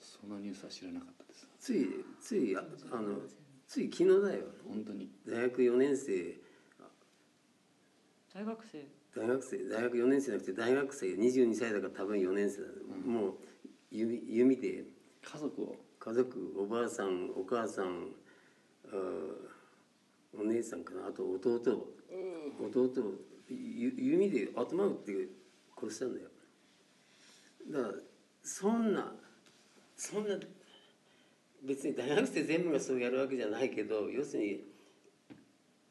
[0.00, 1.23] そのニュースは知らなかった
[1.64, 1.88] つい
[2.20, 3.20] ついああの
[3.66, 5.08] つい昨日だよ本当に。
[5.26, 6.38] 大学4年生。
[8.34, 8.86] 大学生？
[9.16, 9.68] 大学生。
[9.70, 11.06] 大学4年生じゃなくて大学生。
[11.14, 12.68] 22歳だから多分4年生だ、
[13.06, 13.34] もう
[13.90, 14.84] 弓弓で。
[15.22, 15.76] 家族を？
[15.98, 16.54] 家族。
[16.58, 18.08] おばあさんお母さん
[20.38, 21.06] お姉さんかな。
[21.06, 21.62] あと弟。
[22.60, 23.14] 弟を
[23.48, 25.28] ゆ弓で頭打って
[25.80, 26.28] 殺したんだよ。
[27.70, 27.94] だから
[28.42, 29.14] そんな
[29.96, 30.38] そんな
[31.66, 34.60] 別に大学生全部がそうやるわけじゃないけど要するに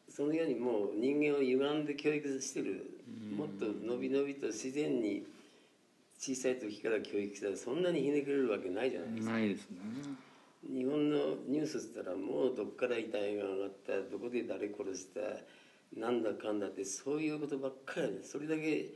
[0.08, 3.02] そのようにもう人間を歪んで教育してる
[3.36, 5.26] もっと伸び伸びと自然に
[6.20, 9.34] 小さい時から教育したらそんなにひねくれるわけないじゃないですか。
[9.34, 9.78] ないですね。
[10.72, 18.94] 日本のニュースっつったらもうどっから遺体が上がったどこで誰殺したなんだかんだってそういうことばっかりそれだけ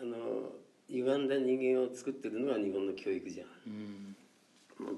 [0.00, 0.52] あの
[0.88, 3.46] 歪んだ人間を作ってるのが日本の教育じゃん。
[3.66, 4.86] うん。
[4.86, 4.94] もっ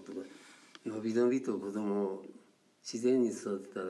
[0.84, 2.24] と伸び伸びと子供を
[2.82, 3.86] 自然に育てたら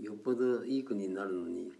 [0.00, 1.72] よっぽどいい国になるのに、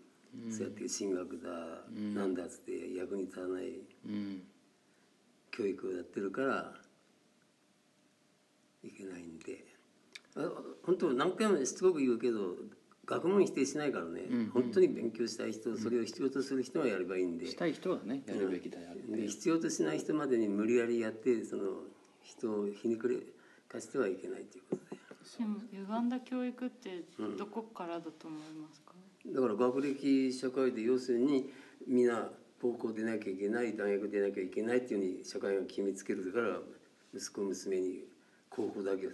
[0.51, 1.49] そうやって進学だ、
[1.91, 4.43] なんだっつって役に立たないうん
[5.51, 6.75] 教育をやってるから
[8.83, 9.65] いけないんで。
[10.37, 10.51] あ
[10.83, 12.57] 本当何回もしつこく言うけど
[13.07, 21.85] 学問否定しないからね、本当に勉強したい人それを必要とする人がやればいいんで,、したい人はねやるべきだよで必要としない人までに無理やりやってその
[22.23, 23.19] 人をひねくれ
[23.75, 25.01] かしてはいけないということで。
[25.39, 27.03] でも歪んだ教育って
[27.39, 28.93] どこからだと思いますか、
[29.27, 31.51] だから学歴社会で要するに
[31.89, 32.29] みんな
[32.61, 36.59] 高校出なきゃいけない大学出なきゃいけないっていうふうに社会が決めつけるから
[37.15, 38.05] 息子娘に
[38.51, 39.13] 高校だけは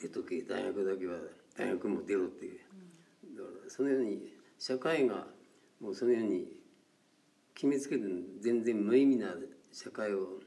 [0.00, 1.14] 出とけ大学だけは
[1.56, 2.60] 大学も出ろっていう
[3.36, 4.18] だからそのように
[4.58, 5.26] 社会が
[5.80, 6.46] もうそのように
[7.54, 8.04] 決めつけて
[8.40, 9.34] 全然無意味な
[9.72, 10.40] 社会を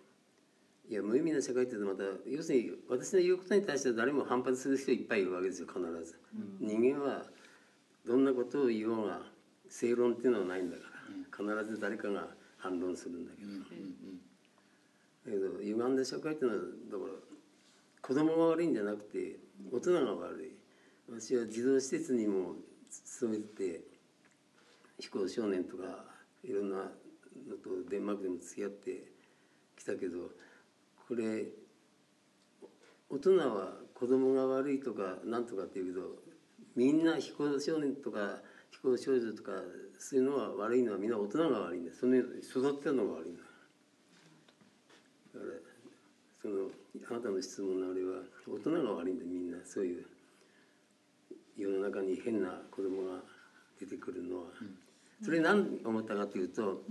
[0.94, 6.20] いや無意味な社会っていうとまた要するに私の言うことに対しては誰も反発する人いっぱいいるわけですよ必ず、
[6.60, 7.24] 人間は
[8.06, 9.22] どんなことを言おうが
[9.68, 10.84] 正論っていうのはないんだか
[11.42, 12.28] ら、必ず誰かが
[12.60, 13.50] 反論するんだけど、
[15.26, 17.20] だけど歪んだ社会っていうのはだから
[18.00, 19.38] 子供が悪いんじゃなくて
[19.72, 20.52] 大人が悪い。
[21.10, 22.54] 私は児童施設にも
[22.92, 23.82] 勤めて
[25.00, 26.06] 非行少年とか
[26.44, 26.84] いろんなの
[27.64, 29.12] とデンマークでも付き合って
[29.76, 30.30] きたけど
[31.08, 31.46] これ
[33.10, 36.02] 大人は子供が悪いとかなんとかって言うけど
[36.76, 39.52] みんな非行少年とか非行少女とか
[40.00, 43.44] そういうのは悪いのはみんな大人が悪いんだその育ってたのが悪いんだ
[45.36, 45.74] だから
[46.42, 46.70] その
[47.10, 49.58] あなたの質問のあれは大人が悪いんだみんな。
[49.66, 50.06] そういう
[51.58, 53.22] 世の中に変な子供が
[53.80, 54.44] 出てくるのは、
[55.24, 56.84] それ何思ったかというと、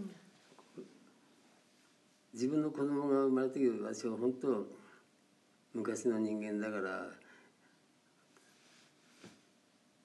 [2.32, 4.66] 自分の子供が生まれた時私は本当
[5.74, 7.06] 昔の人間だから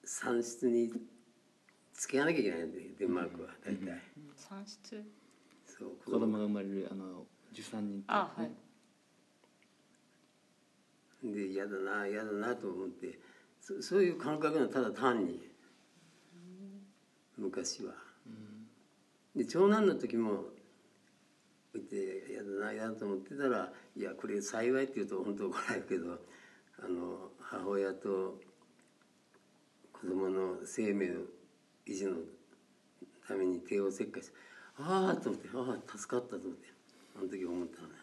[0.04, 0.90] 産室に
[1.94, 4.00] 付けなきゃいけないんでデンマークは大体、
[4.36, 5.04] 産室？
[5.66, 6.38] そう子供。
[6.38, 8.50] が生まれるあの受産人あはい。
[11.24, 13.18] で嫌だな嫌だなと思って
[13.60, 15.42] そそういう感覚がただ単に。
[17.36, 17.92] 昔は。
[19.36, 20.44] で長男の時も
[21.78, 26.18] こうやって嫌だな嫌だと思ってたら「いやこれ幸い」って言うと本当怒られるけど
[26.78, 28.40] あの母親と
[29.92, 31.06] 子供の生命
[31.86, 32.16] 維持の
[33.26, 34.34] ために帝王切開して
[34.78, 36.68] ああと思ってああ助かったと思って
[37.16, 37.94] あの時思ったのね。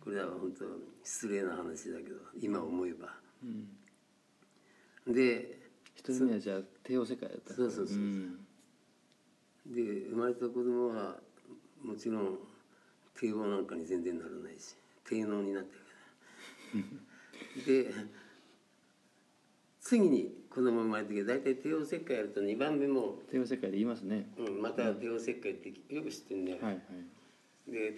[0.00, 0.64] これは本当
[1.02, 3.18] 失礼な話だけど今思えば。
[5.06, 5.58] で
[5.94, 8.46] 一人目はじゃあ帝王世界だったそうそうそうそうん。
[9.66, 11.20] で生まれた子供は
[11.82, 12.38] もちろん
[13.18, 15.74] 帝王なんかに全然ならないし帝能になって
[16.74, 16.96] るから。
[17.66, 18.26] で
[19.80, 24.26] 次に子供生まれた時大体帝王切開やると2番目も、帝王世界で言いますね。
[24.36, 27.70] うん、また帝王切開ってよく知ってるね、はいはい。
[27.70, 27.94] で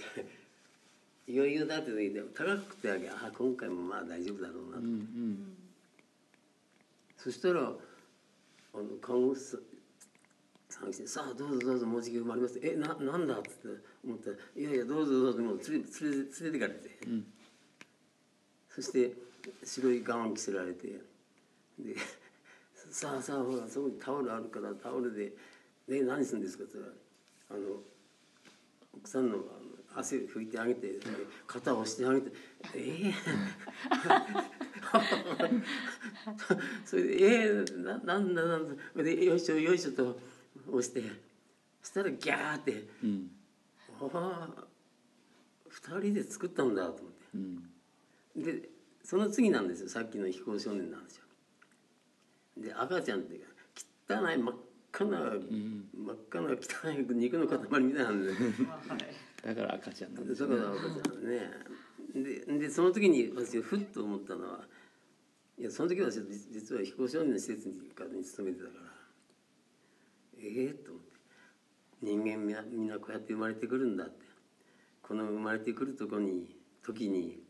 [1.30, 5.56] 余裕だって時で高くてあげあ今回もまあ大丈夫だろうなと、うんうん。
[7.16, 7.62] そしたら
[8.74, 9.56] あの看護師
[10.86, 16.98] て「さあどうぞどうぞもうじき生まれます」えななんだ?」っつって思ったら「いやいやどうぞどうぞもう連れ連れ連れてかれて、
[18.70, 19.14] そして
[19.64, 21.00] 白いガウン着せられて
[21.78, 21.96] で
[22.90, 25.34] 「さあさあほらそこにタオルあるからタオルで
[25.86, 27.82] で何するんですか?」って言ったらあの
[28.94, 29.44] 奥さんの
[29.94, 31.00] 汗拭いてあげてで
[31.46, 32.32] 肩を押してあげて
[32.74, 33.14] 「ええ
[36.84, 40.18] それで「ええななんだなんだ」でよいしょよいしょと
[40.68, 41.02] 押して
[41.82, 43.30] そしたらギャーってうん
[44.00, 44.64] 「ああ
[45.70, 47.26] 2人で作ったんだ」と思って。
[47.34, 47.70] うん。
[48.36, 48.68] で
[49.02, 51.24] その次なんですよさっきの飛行少年なんですよ
[52.58, 53.40] で赤ちゃんって
[54.08, 54.56] 汚い真っ
[54.92, 58.32] 赤な、真っ赤な汚い肉の塊みたいなんで。
[59.44, 61.50] だから赤ちゃんなんですだから赤ちゃんね。
[62.14, 64.66] ででその時に私ふっと思ったのは
[65.58, 68.87] いやその時は私実は飛行少年の施設にに勤めてたから
[70.40, 71.08] ええと思って。
[72.00, 74.24] 人間みんなみんなこうやって生まれてくるんだって。
[75.02, 77.42] この生まれてくるとこに時に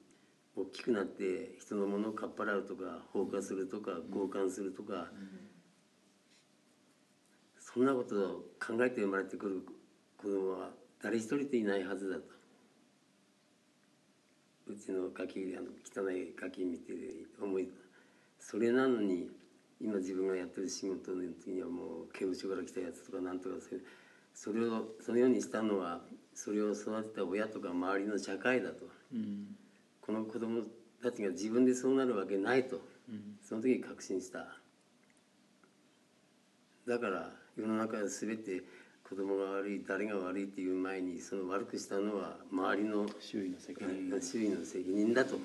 [0.57, 5.09] 大きくなって人のものをかっぱらうとか放火するとか交換するとか、
[7.59, 8.29] そんなことを
[8.64, 9.66] 考えて生まれてくる
[10.16, 10.70] 子供は
[11.03, 12.22] 誰一人といないはずだと。
[14.68, 16.92] うちのガキあの汚いガキ見て
[17.40, 17.70] 思い
[18.38, 19.31] それなのに
[19.81, 23.85] 今自分がやってる仕事の時にはもう刑務所から来たやつとかなんとかそういう
[24.35, 26.01] それをそのようにしたのは
[26.35, 28.87] それを育てた親とか周りの社会だと。
[29.12, 29.57] うん。
[30.01, 30.62] この子供
[31.03, 32.81] たちが自分でそうなるわけないと、
[33.43, 34.47] その時に確信した。
[36.87, 38.62] だから世の中は全て
[39.03, 44.23] 子供が悪い誰が悪いっていう前にその悪くしたのは周りの周囲の責任。
[44.23, 45.37] 周囲の責任だと。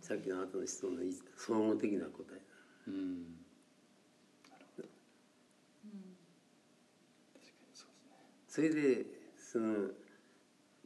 [0.00, 1.02] さっきのあなたの質問の
[1.36, 2.47] 総合的な答え
[2.88, 3.24] うん。
[8.48, 9.04] それで
[9.36, 9.90] その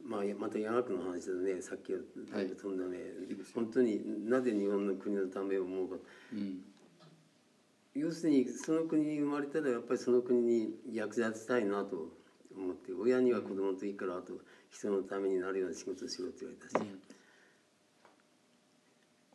[0.05, 1.99] まあまた山学の話だねさっきは
[2.31, 2.99] だいぶ飛んだね、
[3.55, 5.95] 本当になぜ日本の国のためを思うか。
[6.33, 6.61] うん。
[7.95, 12.09] 要するにその国に生まれたらやっぱりその国に役立ちたいなと
[12.55, 14.33] 思って親には子供の時からあと
[14.71, 16.85] 人のためになるような仕事をしろって言われたし、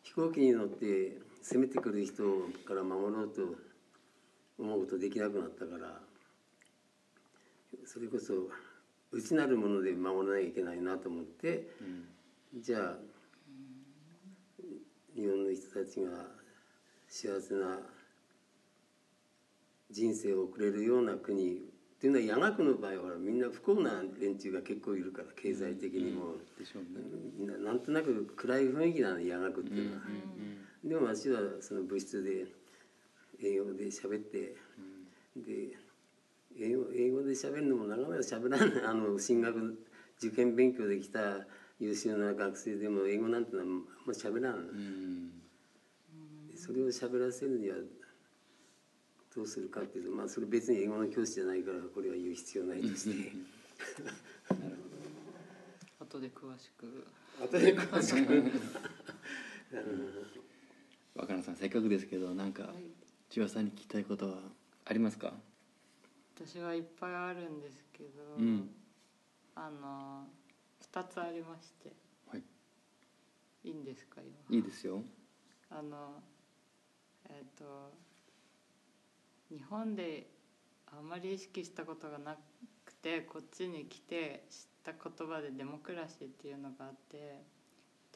[0.03, 2.23] 飛行機に乗って攻めてくる人
[2.67, 3.43] から守ろうと
[4.59, 6.01] 思うことできなくなったから
[7.85, 8.49] それこそ
[9.11, 11.67] 内なるもので守らなきゃいけないなと思って、
[12.61, 12.97] じゃあ
[15.15, 16.11] 日本の人たちが
[17.09, 17.79] 幸せな
[19.91, 27.59] 人生を送れるような国っていうのは夜学の場合はみんな不幸な連中が結構いるから経済的にも、でしょうね。
[27.59, 30.03] ななんとなく暗い雰囲気なの夜学っていうのは、
[30.85, 32.47] でも私はその部室で
[33.43, 34.55] 英語で喋って、
[35.37, 35.77] で
[36.59, 39.79] 英語英語で喋るのもなかなか喋らない あの進学
[40.19, 41.47] 受験勉強できた
[41.79, 45.31] 優秀な学生でも英語なんてのはあんま喋らない、うん。
[46.51, 47.77] でそれを喋らせるには
[49.35, 53.33] どうするかっていうとまあそれ別に英語の教師じゃないからこれは言う必要ないとして。
[56.01, 57.05] 後で詳しく。
[57.41, 58.51] 後で詳しく
[61.19, 62.71] 若菜さんせっかくですけどなんか
[63.29, 64.37] 千葉さんに聞きたいことは
[64.85, 65.33] ありますか？
[66.37, 68.71] 私はいっぱいあるんですけど、うん。
[69.57, 70.25] あの
[70.93, 71.93] 2つありまして。
[72.31, 72.43] はい。
[73.65, 74.57] いいんですか今？
[74.57, 75.03] いいですよ。
[75.71, 76.23] あの
[77.29, 77.93] えっ、と
[79.51, 80.29] 日本で
[80.87, 82.37] あんまり意識したことがな
[82.85, 87.43] くてこっちに来て知った言葉でデモクラシーっていうのがあって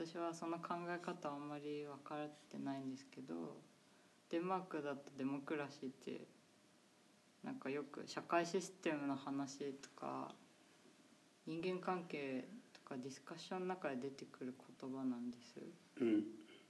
[0.04, 3.60] 私はその考え方はあんまり分かってないんですけど
[4.30, 6.26] デンマークだとデモクラシーって
[7.44, 10.34] なんかよく社会システムの話とか
[11.46, 15.60] 人間関係とかディスカッションの中で出てくる言葉なんです。
[16.00, 16.24] うん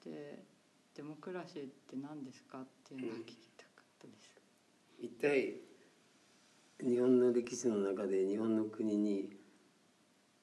[0.04, 0.44] で
[0.94, 4.42] デモクラシーって何ですかっていうのを聞きたかったです。
[5.00, 5.54] 一体
[6.86, 9.30] 日本の歴史の中で日本の国に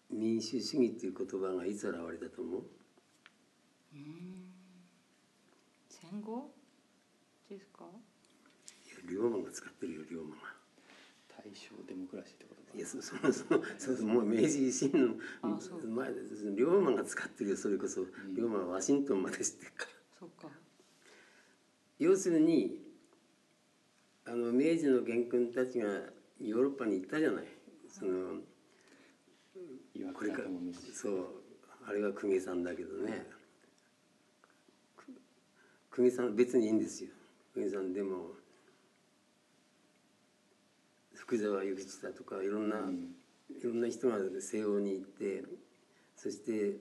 [0.09, 2.78] 民主主義っていう言葉がいつ現れたと思う？
[5.89, 6.51] 戦後
[7.49, 7.85] ですか？
[7.85, 10.59] いや龍馬が使ってるよ龍馬が。
[11.29, 15.15] 大正デモクラシーってことかいやそ そのそのそうそうもう明治維新の
[15.95, 19.91] 前です龍馬が使ってるよそれこそ、龍馬はワシントンまで知ってるから。
[20.19, 20.49] そうか。
[21.97, 22.85] 要するに
[24.25, 27.45] あの明治の元君たちがヨーロッパに行ったじゃない。
[27.87, 28.41] その
[29.93, 30.49] 岩これから
[30.93, 31.43] そう
[31.85, 33.25] あれが公家さんだけどね。
[33.31, 33.38] く
[35.99, 37.09] 公家さん別にいいんですよ。
[37.53, 38.27] 公家さんでも
[41.13, 45.43] 福沢諭吉だとかいろんな、いろんな人が西欧に行って
[46.15, 46.77] そして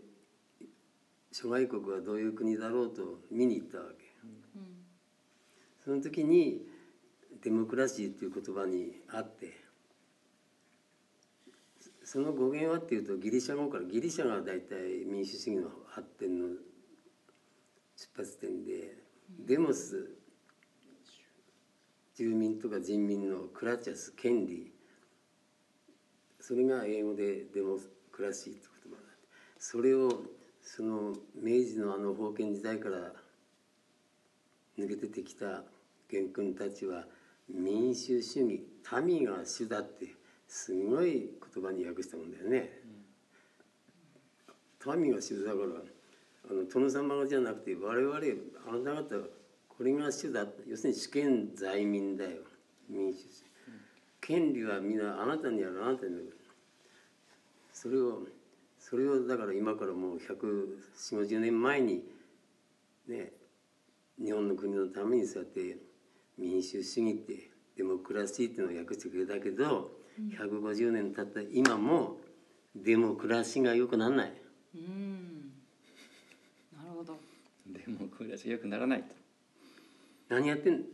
[1.32, 4.06] 諸外国はどういう国だろうと見に行ったわけ。
[5.84, 6.62] その時に
[7.42, 9.52] デモクラシーっていう言葉にあって
[12.04, 16.46] その語源はっていうとギリシャ語からギリシャが大体民主主義の発展の
[17.96, 20.16] 出発点でデモス
[22.16, 24.72] 住民とか人民のクラチャス権利
[26.40, 27.78] それが英語でデモ
[28.10, 29.02] クラシーって言葉だ
[29.58, 30.22] それを
[30.62, 33.12] その明治のあの封建時代から
[34.78, 35.62] 抜け出てきた
[36.10, 37.04] 元君たちは
[37.48, 38.64] 民主主義
[39.02, 40.14] 民が主だって
[40.46, 42.70] すごい言葉に訳したもんだよね。
[44.96, 45.97] 民が主だから
[46.50, 48.18] あの殿様じゃなくて我々
[48.68, 49.38] あなた方
[49.78, 50.44] これが主だ。
[50.66, 52.30] 要するに主権在民だよ。
[52.90, 53.44] 民主主義。
[54.20, 55.84] 権利は皆あなたにある。
[55.84, 56.36] あなたにある。
[57.72, 58.22] それを
[58.80, 62.02] それをだから今からもう14050年前に
[63.06, 63.30] ね
[64.20, 65.78] 日本の国のためにそうやって
[66.36, 72.16] 民主主義ってデモクラシーっていうのを訳してくれたけど、うん、150年経った今も
[72.74, 74.32] デモクラシーがよくならない。
[74.74, 75.07] うん
[77.88, 79.14] デモクラシーよくならないと。
[80.28, 80.84] 何やってん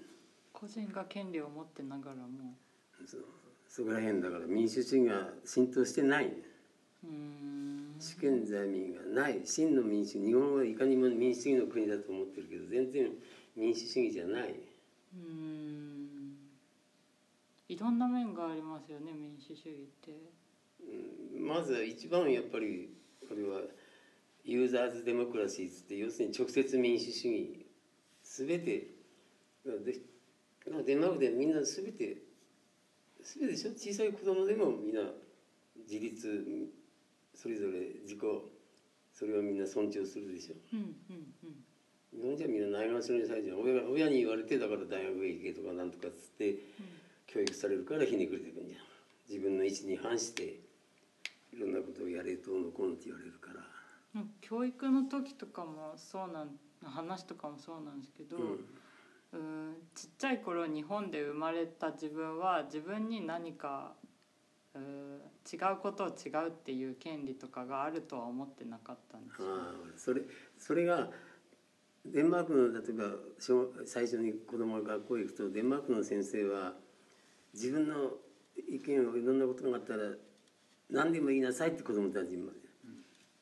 [0.53, 2.55] 個人が権利を持ってながらも。
[3.05, 3.17] そ
[3.69, 6.33] そこら辺だから民主主義が浸透してない
[7.99, 9.41] 主権在民がない。
[9.45, 13.11] 真の民主日本はいかにも民主主義の国だと思ってるけど全然
[13.57, 14.55] 民主主義じゃない。
[15.15, 16.37] うん。
[17.69, 20.13] いろんな面がありますよね民主主義って。
[21.37, 21.47] うん。
[21.47, 22.91] まず一番やっぱり
[23.29, 23.61] これは
[24.45, 27.67] ユーザーズ・デモクラシーって要するに直接民主主義
[28.23, 28.89] 全て
[29.65, 32.19] デンマークでみんな全て
[33.23, 33.71] 全てでしょ？
[33.71, 35.01] 小さい子供でもみんな
[35.89, 36.69] 自立
[37.35, 38.19] それぞれ自己
[39.13, 40.55] それをみんな尊重するでしょ？
[40.75, 41.65] うんうんうん。
[42.13, 46.55] 日本人はみんなないがしろにされちゃう親親に言われてだから大学へ行けとかなんとかっつって、
[47.27, 48.81] 教育されるからひねくれてくんじゃん。
[49.29, 50.61] 自分の意思に反して
[51.53, 53.33] いろんなことをやれとのこんって言われる
[54.41, 56.51] 教育の時とかもそうなん
[56.85, 58.43] 話とかもそうなんですけど、うん、
[59.33, 59.37] う
[59.71, 63.93] んちっちゃい頃日本で生まれた自分は自分に何か
[64.77, 70.23] 違うことを違うっていう権利とかがあるとは思ってなかったんですあそれ
[70.59, 71.11] それが
[72.05, 73.17] デンマークの例えば
[73.87, 76.75] 最初に子供が学校へ行くとデンマークの先生は
[77.55, 77.95] 自分の
[78.69, 80.03] 意見をいろんなことがあったら
[80.91, 82.64] 何でも言いなさいって子供たちに。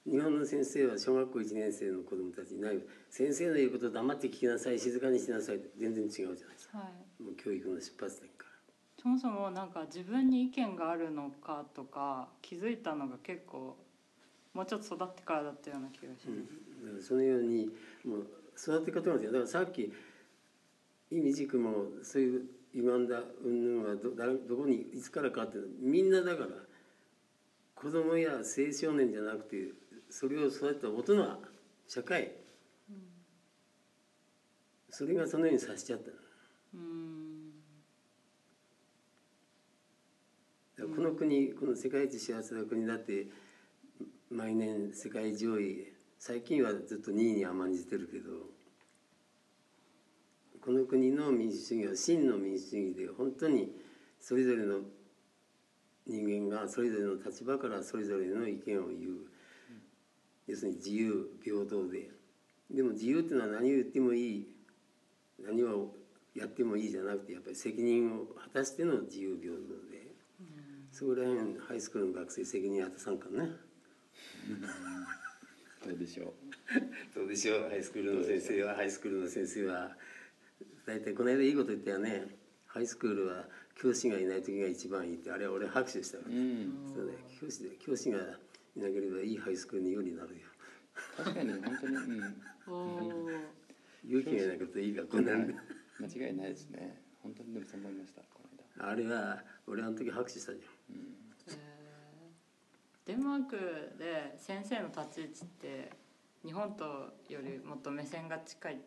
[0.05, 2.78] 日本の先生は小学校1年生の子供たちにない
[3.09, 6.90] 先生の言うことを黙って聞きなさい静かにしなさいって全然違うじゃないですか、は
[7.20, 8.53] い、もう教育の出発点から。
[9.00, 13.76] そもそもなんか自分に意見があるのかとか気づいたのが結構
[14.55, 17.70] もうちょっと育ってからだったような気がします、うん、そのように
[18.05, 18.26] もう
[18.57, 19.92] 育て方なんですよだからさっき
[21.11, 22.42] 意味軸もそういう
[22.74, 26.48] 歪んだ云々はどどこにいつからかってみんなだから
[27.74, 29.57] 子供や青少年じゃなくて
[30.12, 31.42] それを育てた大人
[31.88, 32.32] 社会、
[32.90, 32.96] うん、
[34.90, 36.10] それがそのようにさせちゃった
[36.74, 37.52] うん。
[40.94, 43.28] この国この世界一幸せな国だって
[44.30, 48.30] 毎年世界上位最近はずっと2位に甘んじてるけど
[50.60, 53.72] この国の民主主義は真の民主主義で本当に
[54.20, 54.80] それぞれの
[56.06, 59.32] 人間がそれぞれの立場からそれぞれの意見を言う
[60.47, 62.11] 要するに自由平等で
[62.70, 64.49] でも自由っていうのは何を言ってもいい。
[65.45, 65.95] 何を
[66.34, 70.07] やってもいいじゃなくてやっぱり責任を果たしての自由平等で
[70.90, 73.51] そこら辺ハイスクールの学生責任果たさんかね。
[75.84, 76.34] どうでしょう。
[77.14, 77.68] どうでしょう。
[77.68, 78.74] ハイスクールの先生は。
[78.76, 79.90] ハイスクールの先生は
[80.86, 82.26] 大体この間いいこと言ったよね。
[82.66, 85.30] ハイスクールは教師がいない時が一番いいって。
[85.30, 88.18] あれは俺拍手したわけ、うん、そうね教師で教師が
[88.76, 90.40] いなければいいハイスクールに有利になるよ。
[91.16, 92.30] 確かに本当に、うん、
[94.08, 95.54] 勇気がいなくていい学校なんで
[95.98, 97.00] 間違いないですね。
[97.22, 98.40] 本当にでもそう思いましたこ
[98.78, 98.90] の間。
[98.90, 100.66] あれは俺あの時拍手したじゃん。
[103.04, 103.56] デンマーク
[103.98, 105.90] で先生の立ち位置って
[106.44, 106.84] 日本と
[107.28, 108.80] よりもっと目線が近い。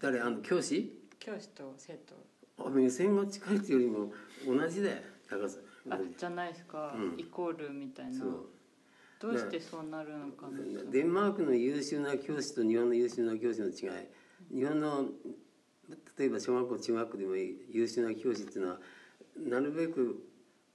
[0.00, 0.20] 誰？
[0.20, 1.02] あの教師？
[1.18, 2.14] 教師と生徒。
[2.58, 4.12] あ目線が近いっていうよ
[4.46, 4.96] りも同じだよ
[5.28, 5.58] 高さ。
[5.90, 8.24] あじゃないですか、うん、イコールみたいな
[9.24, 10.58] どうしてそうなるのかな。
[10.90, 13.74] デンマークの優秀な教師と日本の優秀な教師の違い。
[14.54, 15.08] 日本の
[16.18, 18.78] 例えば小学校中学校でもいい優秀な教師っていうのは
[19.38, 20.22] なるべく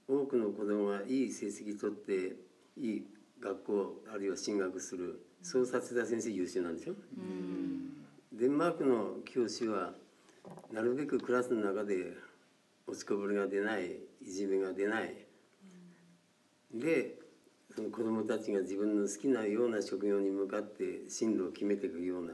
[0.08, 2.36] 多くの子供がいい成績取って
[2.76, 3.06] いい
[3.40, 5.24] 学校あるいは進学する。
[5.42, 6.94] そうさせた先生優秀なんでしょ
[8.32, 9.94] デンマークの教師は
[10.72, 12.12] なるべくクラスの中で
[12.86, 15.14] 落ちこぼれが出ないいじめが出ない、
[16.74, 17.19] で
[17.74, 22.32] その子どもたちが自分の好きなような職業に向かって進路を決めていくような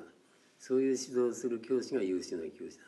[0.59, 2.85] そういう指導をする教師が優秀な教師だ。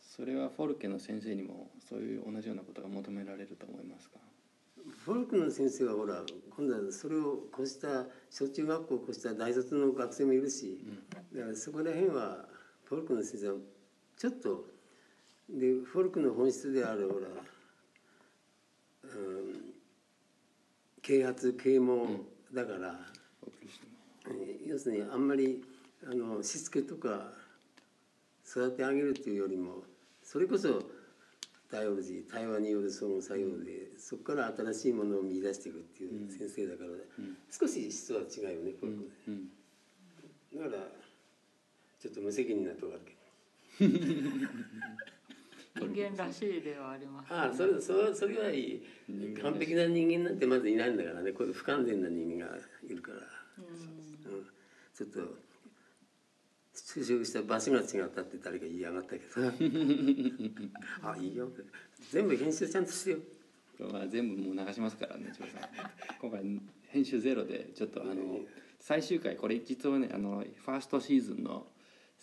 [0.00, 4.18] それはフォルケの先生にもそういう同じようなことが求められると思いますか？
[5.04, 6.22] フォルクの先生はほら
[6.56, 10.78] 今度はそれを越した小中学校を越した大卒の学生もいるし、
[11.34, 12.44] だからそこら辺は
[12.84, 13.54] フォルクの先生は
[14.16, 14.66] ちょっと
[15.50, 17.34] でフォルクの本質であるほら、うん、
[21.02, 22.98] 啓発啓蒙だから、
[24.66, 25.62] 要するにあんまり
[26.06, 27.32] あのしつけとか
[28.46, 29.82] 育て上げるっていうよりも
[30.22, 30.82] それこそ
[31.70, 36.90] ダイオロジー対話による相互作用で、そこから新しいものを見出していくっていう先生だから、
[37.50, 39.48] 少し質は違うよねフォルクうん。
[40.52, 40.82] で、だから
[42.00, 43.00] ちょっと無責任なとこある
[43.78, 43.90] けど
[45.76, 48.82] 人間らしいではあります、ああそれそれそれはいい
[49.42, 51.32] 完璧な人間なんてまずいないんだからね。
[51.32, 52.56] これ不完全な人間が
[52.88, 53.18] いるから。
[53.58, 53.64] うん。
[53.64, 54.46] うん
[54.94, 55.20] ちょっと
[56.72, 59.24] 就職した場所が違ったって誰か言いやがったけど。
[61.02, 61.50] あいいよ。
[62.12, 63.18] 全部編集ちゃんとしてよ
[63.90, 65.70] まあ、全部もう流しますからね千葉さん。
[66.20, 68.14] 今回編集ゼロでちょっとあの
[68.78, 71.66] 最終回これ実はねあのファーストシーズンの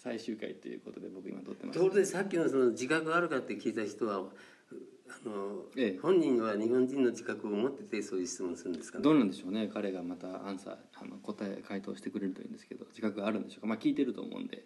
[0.04, 1.78] 最終回ということで僕今撮ってます。
[1.78, 6.00] ところでさっきのその自覚があるかって聞いた人はあの、ええ。
[6.02, 8.98] 本人は日本人の自覚を持っててそういう質問するんですか？
[8.98, 9.70] ねどうなんでしょうね。
[9.72, 13.68] 彼がまたアンサーあの答え回答してくれるといいんですけど自覚があるんでしょうか。
[13.68, 14.64] まあ聞いてると思うんで、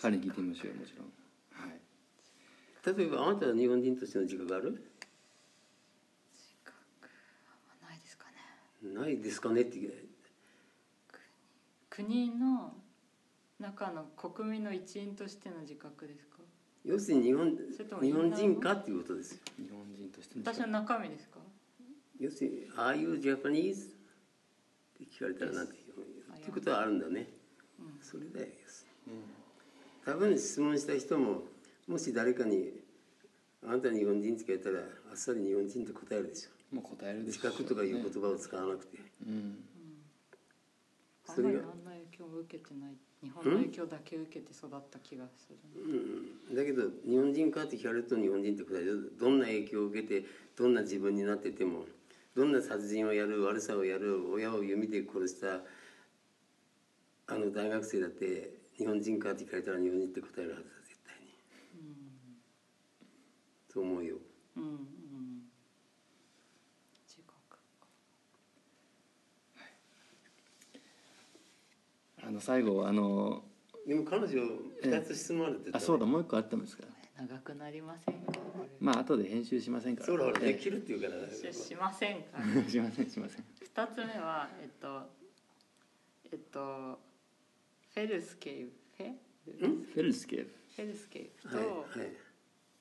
[0.00, 1.08] 彼に聞いてみましょうよもちろん。
[1.52, 1.78] はい。
[2.96, 4.82] 例えばあなたは日本人としての自覚ある？
[6.64, 8.94] あないですかね。
[8.94, 9.78] ないですかねって
[11.90, 12.72] 国の
[13.60, 16.38] 中の国民の一員としての自覚ですか？
[16.84, 17.56] 要するに日本
[18.02, 19.38] 日本人かっていうことですよ。
[19.56, 21.38] 日本人としての私の中身ですか？
[22.18, 23.90] 要するに「Are you Japanese?」っ
[24.98, 27.28] て聞かれたらなんて言うっていうことはあるんだね、
[28.02, 28.46] それだよ、
[30.04, 31.42] 多分質問した人も
[31.86, 32.82] もし誰かに
[33.64, 34.80] 「あなた日本人?」って聞いたら
[35.10, 36.50] あっさり日本人って答えるでしょ。
[36.74, 39.64] もう答えるで自しょう、ね、覚とかいう言葉を使わなくて、うん。
[41.28, 50.26] あんまりそれがあんな影響を受けてない日本の影響だけ受けて育った気がする、うん、だけど日本人かって聞かれると日本人って答えるどんな影響を受けて
[50.58, 51.86] どんな自分になってても
[52.36, 55.62] どんな殺人をやる悪さをやる親を弓で殺した
[57.26, 61.30] あの大学生だって日本人かって聞かれたら日本人って答えるはずだ絶対に。
[63.72, 64.16] そう思うよ。
[64.56, 64.78] うんうん
[67.06, 67.58] 自覚
[72.22, 73.42] あの最後あの
[73.86, 74.28] でも彼女
[74.82, 76.84] 2つ質問あるって言ったあそうだもう一個あったんですか？
[77.16, 78.32] 長くなりませんか？
[78.80, 80.00] まあ後で編集しませんか？
[80.02, 82.38] らそうだできるって言うからししませんか？
[82.66, 83.44] えしませんしません。
[83.60, 85.02] 二つ目はえっと
[86.32, 86.98] えっと
[87.94, 89.12] フェルスケープフェ？
[89.60, 91.76] ルフェルスケープフェルスケープと、はいはい。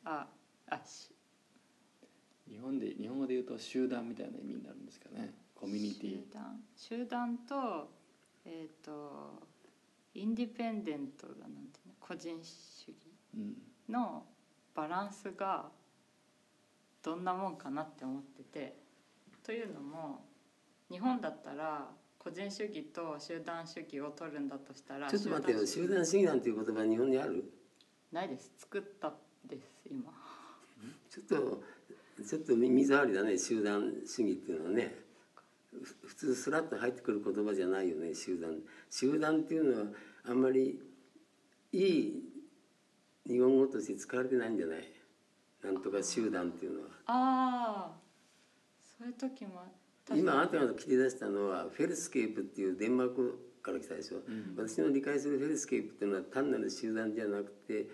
[0.06, 0.28] あ
[0.70, 1.10] あし。
[2.49, 5.34] 日本で日本語で言うと集団みたいな意味になるんですかね。
[5.56, 6.12] コミュニティ。
[6.12, 6.64] 集団。
[6.76, 7.89] 集団と
[8.46, 9.41] えっ、と
[10.14, 12.96] インディペンデントがなんていうの個人主義
[13.36, 13.56] うん。
[13.89, 14.24] の
[14.76, 15.66] バランスが
[17.04, 18.76] どんなもんかなって思ってて
[19.44, 20.26] というのも
[20.89, 27.44] 日本だったら個人主義と集団主義を取るんだとしたらちょっと待ってよ集集団主義なんていう言葉日本にある？
[28.12, 28.52] ないです。
[28.58, 29.14] 作った
[29.46, 30.12] です今。
[31.10, 31.64] ちょっと
[32.24, 34.96] ちょっと耳障りだね集団主義っていうのはね。
[34.96, 35.03] ふ
[36.05, 38.57] 普通スラッと入ってくる言葉じゃないよね集団。
[38.89, 39.88] 集団っていうのは
[40.26, 40.80] あんまり
[41.71, 42.24] いい
[43.28, 44.84] 日本語として使われてないんじゃない？
[45.63, 46.88] なんとか集団っていうのは。
[47.07, 47.91] ああ
[48.97, 49.63] そういう時も
[50.15, 54.17] 今あなたが切り出したのは fællesskab っていうデンマークから来たでしょ、
[54.57, 57.88] 私の理解する fællesskab っていうのは単なる集団じゃなくて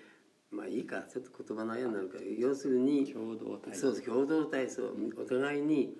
[0.50, 3.76] まあいいかちょっと言葉のあやになるから要するに共同体。
[3.76, 5.96] そうそう共同体そうお互いに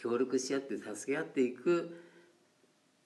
[0.00, 2.00] 協力し合って助け合っていく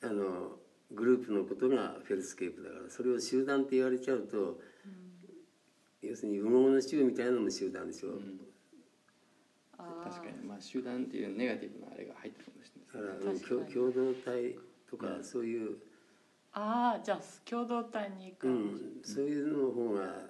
[0.03, 0.59] あの
[0.95, 4.61] グループのことが fællesskab だからそれを集団って言われちゃうと、
[6.03, 8.11] 要するにオウムの衆みたいなのも集団でしょ、
[9.79, 10.11] あー。
[10.11, 10.47] 確かに。
[10.47, 13.73] まあ集団っていうネガティブなあれが入ってるかもしれないだから確かに。
[13.73, 14.57] 共共同体
[14.91, 15.77] とかそういう、
[16.53, 20.29] あーじゃあ共同体に行く、うん、そういうの方が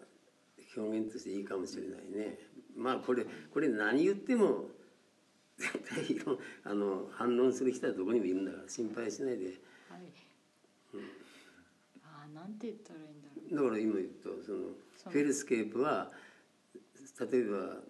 [0.77, 2.39] 表現としていいかもしれないね。
[2.77, 4.69] まあこれこれ何言っても
[5.63, 9.47] 絶対あの反論する人はどこにもいるんだから心配しないで。
[9.47, 9.55] はい、
[12.05, 13.65] あーなんて言ったらいいんだろう。
[13.65, 14.59] だから今言ったその
[15.13, 16.11] fællesskab は
[17.21, 17.81] 例えば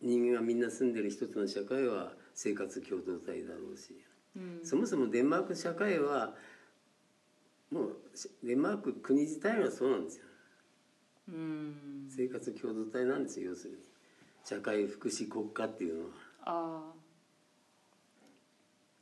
[0.00, 3.94] 人間がみんな住んでる一つの社会は生活共同体だろうし、
[4.34, 4.60] うん。
[4.64, 6.34] そもそもデンマーク社会は
[7.70, 7.96] もう
[8.42, 10.24] デンマーク国自体がそうなんですよ。
[11.28, 12.08] うん。
[12.08, 13.76] 生活共同体なんですよ要するに。
[14.42, 16.10] 社会福祉国家っていうのは。
[16.42, 16.99] ああ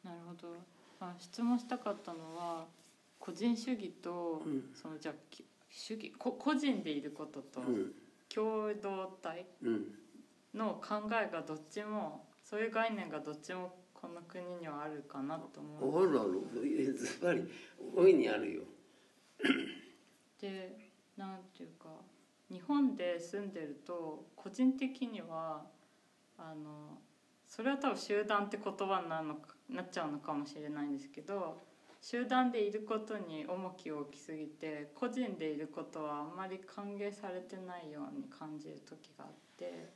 [0.05, 0.49] なるほど、
[1.01, 2.67] まあ、質問したかったのは
[3.19, 4.71] 個人主義と、うん。
[4.75, 5.13] そのじゃ
[5.71, 7.93] 主義こ個人でいることと、うん。
[8.33, 9.85] 共同体うん。
[10.55, 16.09] の考えがどっちもそういう概念がどっちもこの国にはあるかなと思う。
[16.09, 17.45] あるあるずばり
[17.95, 18.63] 大いにあるよ。
[20.41, 21.89] でなんていうか
[22.51, 25.67] 日本で住んでると個人的には
[26.39, 26.99] あの
[27.47, 31.61] それは多分集団って言葉になるのかなっちゃうのかもしれないんですけど
[32.01, 39.89] 集団でいることに重きを置きすぎて個人でいることはあんまり歓迎されてないように感じる時があって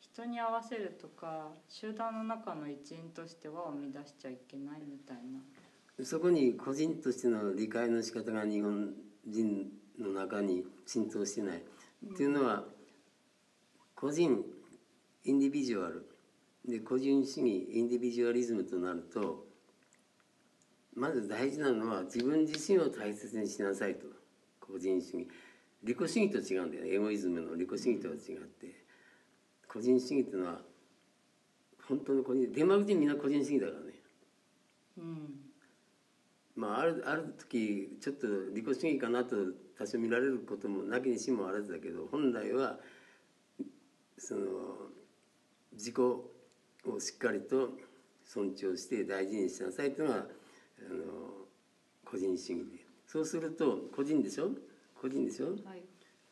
[0.00, 6.04] 人に合わせるとか集団の中の一員としては生み出しちゃいけないみたいな。
[6.04, 8.94] そこに個人としての理解の仕方が日本
[9.26, 9.66] 人
[9.98, 12.64] の中に浸透してない、っていうのは
[13.96, 14.44] 個人
[15.24, 16.07] インディビジュアル
[16.68, 19.48] で個人主義インディビジュアリズムとなると
[20.94, 24.06] まず大事なのは自分自身を大切にしなさいと。
[24.60, 25.28] 個人主義。
[25.84, 26.84] 利己主義と違うんだよ。
[26.84, 28.74] ねエゴイズムの利己主義とは違って。
[29.68, 30.60] 個人主義っていうのは
[31.86, 33.92] 本当の個人デンマーク人みんな個人主義だからね。
[34.98, 35.40] うん。
[36.56, 39.36] まあ、あるある時ちょっと利己主義かなと
[39.78, 42.80] 多少見られることもなきにしもあらずだけど本来は
[44.18, 44.40] その
[45.74, 45.94] 自己
[46.86, 47.70] をしっかりと
[48.24, 50.26] 尊重して大事にしなさいというのがあの
[52.04, 52.86] 個人主義で。
[53.06, 54.50] そうすると個人でしょ？
[55.00, 55.46] 個人でしょ？
[55.46, 55.82] はい。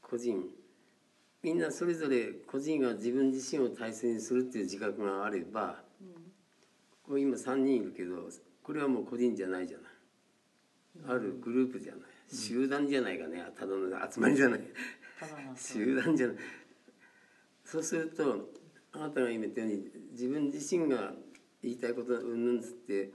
[0.03, 0.44] 個人。
[1.42, 6.32] みんなそれぞれ個人が自分自身を大切にするっていう自覚があればうん。
[7.07, 8.28] これ今3人いるけど
[8.62, 9.86] これはもう個人じゃないじゃない。
[11.09, 12.01] あるグループじゃない。
[12.34, 14.61] 集団じゃないかねただの集まりじゃない。
[15.57, 16.36] 集団じゃない。
[17.64, 18.49] そうすると
[18.97, 21.12] あなたが今言ったように自分自身が
[21.62, 23.11] 言いたいことうんぬんつって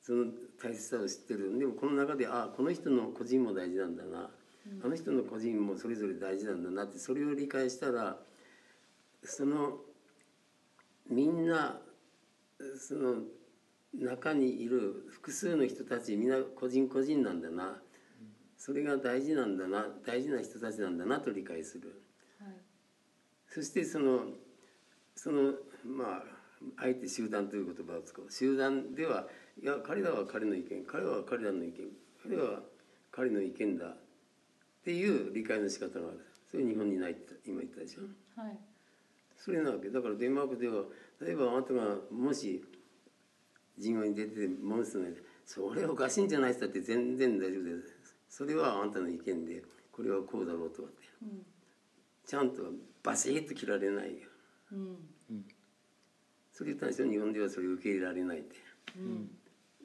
[0.00, 0.26] その
[0.62, 1.58] 大切さを知ってる。
[1.58, 4.30] でもこの中であこの人の個人も大事なんだな、
[4.84, 8.18] あの人の個人もそれぞれ大事なんだなってそれを理解したら
[9.22, 9.78] その
[11.08, 11.80] みんな
[12.78, 13.16] その
[13.94, 17.80] 中にいる複数の人たちみんな個人個人なんだな。
[18.56, 22.00] それが大事なんだな大事な人たちなんだなと理解する。
[22.38, 22.54] はい。
[23.48, 24.20] そしてその
[25.14, 25.52] その
[25.84, 26.22] まあ
[26.76, 28.30] あえて集団という言葉を使う。
[28.30, 29.26] 集団では
[29.60, 31.72] いや彼らは彼の意見彼らは彼らの意見
[32.22, 32.60] 彼らは
[33.10, 33.96] 彼の意見だっ
[34.84, 38.02] ていう理解の仕方があるそれ日本にないって今言ったでしょ。
[38.40, 38.58] はい。
[39.36, 39.90] それなわけ。
[39.90, 40.84] だからデンマークでは
[41.20, 42.62] 例えばあなたがもし
[43.78, 47.70] 人語に出てモンスターでそれはおかしいんじゃないですだって全然大丈夫で
[48.02, 48.16] す。
[48.28, 51.08] それはあなたの意見でこれはこうだろうとかって。
[51.22, 51.46] うん。
[52.26, 52.62] ちゃんと
[53.02, 54.28] バシッと切られないよ
[54.72, 55.44] うん。
[56.52, 58.56] それ言ったんですよ日本ではそれ受け入れられないって。
[58.96, 59.30] うん。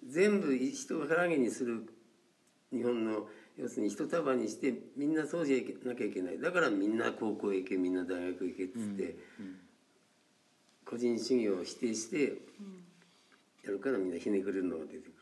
[0.07, 1.87] 全部人を腹げにする
[2.71, 3.27] 日本の
[3.57, 6.39] 要するに一束にしてみんなそうじゃなきゃいけない。
[6.39, 9.15] だからみんな高校へ行けみんな大学へ行けっつって、
[10.85, 12.37] 個人主義を否定して
[13.63, 15.13] やるからみんなひねくれるのが出てくる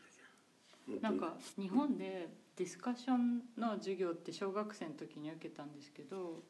[0.98, 1.02] じゃん。
[1.02, 6.42] なんか日本でディスカッションの授業って小学生の時に受けたんですけど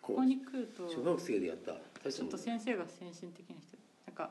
[0.00, 1.72] ここに来ると小学生でやった。
[2.10, 3.76] ちょっと先生が先進的な人
[4.06, 4.30] なんか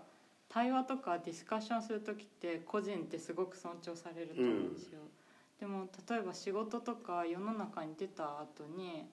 [0.50, 5.00] 対話とかディスカッションする時って個人ってすごく尊重されると思うんですよ、
[5.60, 9.06] でも例えば仕事とか世の中に出た後に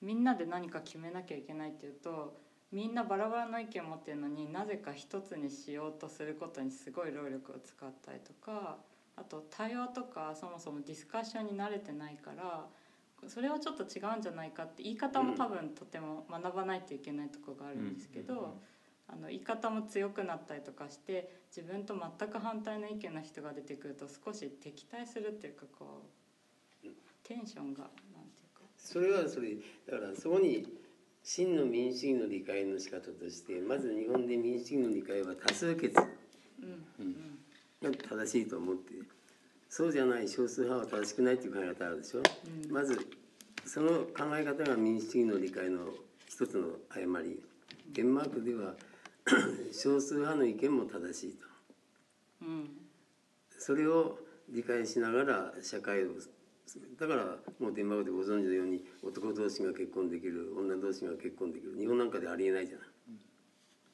[0.00, 2.34] みんなで何か決めなきゃいけないっていうと
[2.72, 8.78] みんなバラバラの意見を持ってるのになぜか一つにしようとすることにすごい労力を使ったりとか
[9.16, 12.66] あと対話とかそもそもディスカッションに慣れてないから
[13.28, 18.60] それはちょっと違うんじゃないかって言い方も多分とても学ばないといけないところがあるんですけど、
[19.08, 26.08] あの言い方も強くなったりとかして自分と全く反対の意見の人が出てくると少し敵対するっていうかこ
[26.84, 26.88] う
[27.24, 27.80] テンションが
[28.12, 28.64] なんていうか。
[28.76, 29.56] それはそれ
[29.90, 30.66] だからそこに
[31.22, 35.94] 真の民主主義の理解の仕方としてまず日本で民主主義の理解は多数決
[36.62, 36.86] うん。
[36.98, 37.40] うん。
[37.82, 38.94] が正しいと思って
[39.70, 42.72] そうじゃない少数派は正しくないっていう考え方あるでしょ、うん。
[42.72, 42.98] まず
[43.64, 45.78] その考え方が民主主義の理解の
[46.26, 47.40] 一つの誤り。
[47.92, 48.74] デンマークでは
[49.72, 51.46] 少数派の意見も正しいと。
[52.42, 52.68] うん。
[53.58, 54.18] それを
[54.48, 56.08] 理解しながら社会を
[56.98, 61.76] だからもうデンマークでご存知のように男同士が結婚できる女同士が結婚できる。
[61.78, 62.88] 日本なんかでありえないじゃない。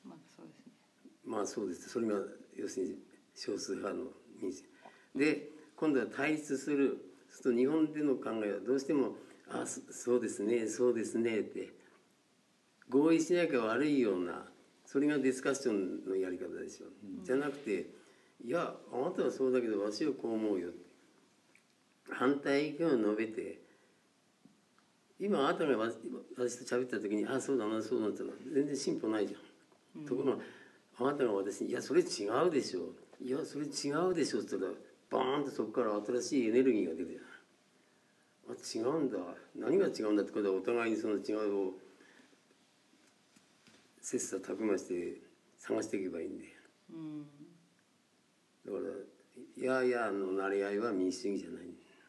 [0.06, 0.72] まあそうですね。
[1.26, 1.88] まあそうです。
[1.90, 2.14] それが
[2.56, 2.94] 要するに
[3.34, 4.06] 少数派の
[4.40, 4.64] 民主。
[5.14, 6.98] で今度は対立する。
[7.28, 9.16] すると日本での考えはどうしても
[9.48, 11.70] 「あそうですねそうですね」って。
[12.88, 14.46] 合意しなきゃ悪いような
[14.84, 16.86] それがディスカッションのやり方でしょ。
[16.86, 16.90] う、
[17.24, 17.90] じゃなくて
[18.44, 20.70] 「いやあなたはそうだけどわしはこう思うよ」
[22.08, 23.60] 反対意見を述べて
[25.18, 25.92] 今あなたがわ
[26.36, 28.22] 私と喋った時に「あそうだなそうだ」って
[28.52, 30.04] 全然進歩ないじゃん。
[30.04, 30.42] ところが
[30.98, 34.74] あなたが私に「いやそれ違うでしょ」「いやそれ違うでしょ」って言ったら
[35.10, 37.30] バーンとそこから新しいエネルギーが出るじゃない。
[38.48, 39.18] あ違うんだ。
[39.54, 41.74] 何が違うんだってことはお互いにその違うを
[44.00, 45.20] 切磋琢磨して
[45.58, 46.44] 探していけばいいんで
[46.90, 47.26] うん。
[48.64, 48.84] だから
[49.64, 51.62] 「やーやー」のなれ合いは民主主義じゃない。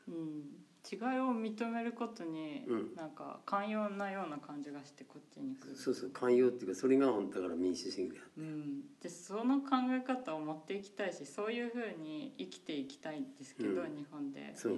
[0.08, 0.57] うん
[0.89, 2.95] 違いを認めることに、うん。
[2.95, 5.75] なんか寛容なような感じがしてこっちに来る。
[5.75, 13.95] そうそう寛容っていうかそれが本当だから民主主義であるうん、でその考え方を持っていきたいしそういうふうに生きていきたいんですけど、うん。
[13.95, 14.53] 日本で。
[14.55, 14.73] そう。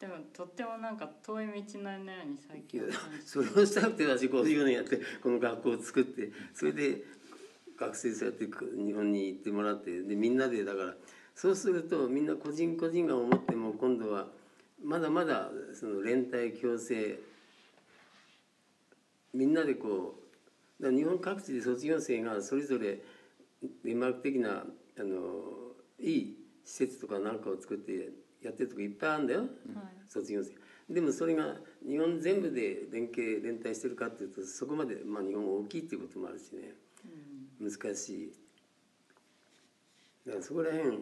[0.00, 7.04] でもとってもなんか遠い道のりのように最近は感じそれをしたくて私50年やってこの学校を作ってそれで
[7.78, 10.94] 学生そうやって日本に行ってもらってでみんなでだから
[11.34, 14.26] そうするとみんな個人個人が思っても今度は
[14.84, 17.18] まだまだその連帯共生
[19.32, 20.14] みんなでこ
[20.80, 23.00] う日本各地で卒業生がそれぞれ
[23.82, 24.64] デンマーク的な
[24.98, 25.16] あの
[25.98, 28.10] いい施設とかなんかを作って
[28.42, 29.40] やってるとこいっぱいあるんだよ。
[29.40, 29.48] はい。
[30.06, 30.52] 卒業生。
[30.92, 31.56] でもそれが
[31.86, 36.74] 日本全部で連携連帯してるかっていうとそこまで、まあ、日本大きいっていうこともあるしね。
[37.60, 37.70] うん。
[37.70, 38.32] 難しい。
[40.26, 40.98] だからそこら辺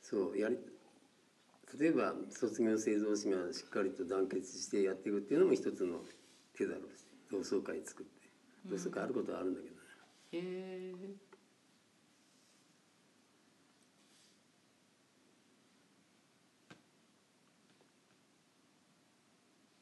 [0.00, 0.56] そうやり
[1.78, 6.00] 例えば卒業生同士がしっかりと団結してやっていくっていうのも一つの
[6.56, 8.28] 手だろうし同窓会作って。
[8.66, 9.74] 同窓会あることはあるんだけど。
[9.74, 9.80] ね、
[10.32, 10.40] へ
[10.92, 11.30] え。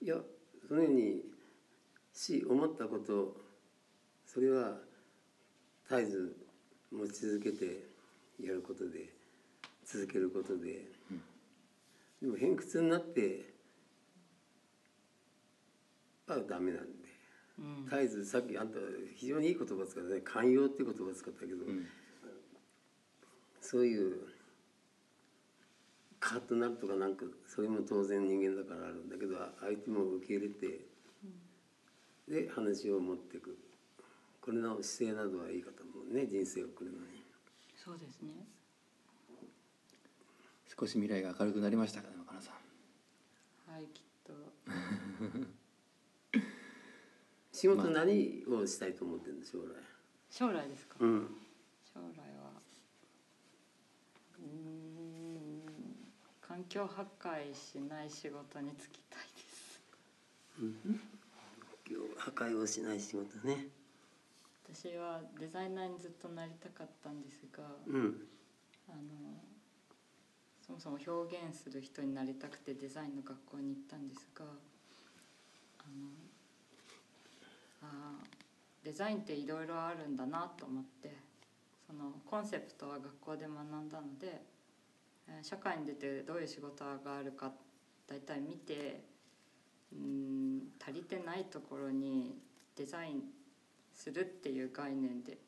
[0.01, 0.17] いや
[0.69, 1.23] そのように
[2.13, 3.37] し思ったこと
[4.27, 4.77] それは
[5.89, 6.37] 絶えず
[6.93, 7.85] 持ち続けて
[8.41, 9.13] やることで
[9.85, 10.87] 続けることで、
[12.21, 13.55] でも偏屈になって
[16.27, 17.09] はダメなんで。
[17.59, 17.85] うん。
[17.85, 18.79] 絶えずさっきあんた
[19.17, 20.21] 非常にいい言葉使ったね。
[20.23, 21.87] 寛容って言葉使ったけど、うん。
[23.61, 24.17] そういう
[26.21, 30.81] カッとなるとかなんかそれも当然人間だからあるんだけど相手も受け入れて、
[32.29, 33.57] で話を持っていく。
[34.41, 36.27] これの姿勢などはいいかと思うね。
[36.27, 37.23] 人生を送るのに。
[37.77, 38.33] そうですね
[40.79, 42.55] 少し未来が明るくなりましたかね若菜さん。
[43.73, 44.33] はいきっと。
[47.51, 49.75] 仕事何をしたいと思ってるんで将来？
[50.31, 51.37] 将来ですか、うん。
[51.93, 52.53] 将来は。
[54.39, 55.63] うーん。
[56.41, 59.81] 環境破壊しない仕事に就きたいです。
[62.19, 63.67] 破壊をしない仕事ね。
[64.73, 68.29] 私はデザイナーにずっとなりたかったんですがうん。
[68.89, 69.48] あの
[70.69, 76.09] そもそも表現する人になりたくてデザインの学校に行ったんですがあの
[77.83, 78.23] あ
[78.85, 81.17] デザインっていろいろあるんだなと思って
[81.87, 84.43] そのコンセプトは学校で学んだので、
[85.43, 87.51] 社会に出てどういう仕事があるか
[88.07, 89.01] 大体見て
[89.91, 92.37] うん足りてないところに
[92.77, 93.23] デザイン
[93.95, 95.39] するっていう概念で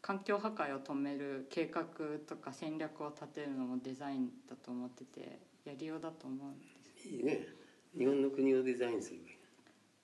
[0.00, 1.84] 環境破壊を止める計画
[2.26, 6.66] とか戦略を立てるのもデザインだと思っててやりようだと思うんで
[7.02, 7.08] す。
[7.08, 7.46] いいね。
[7.96, 9.38] 日本の国をデザインすればいい。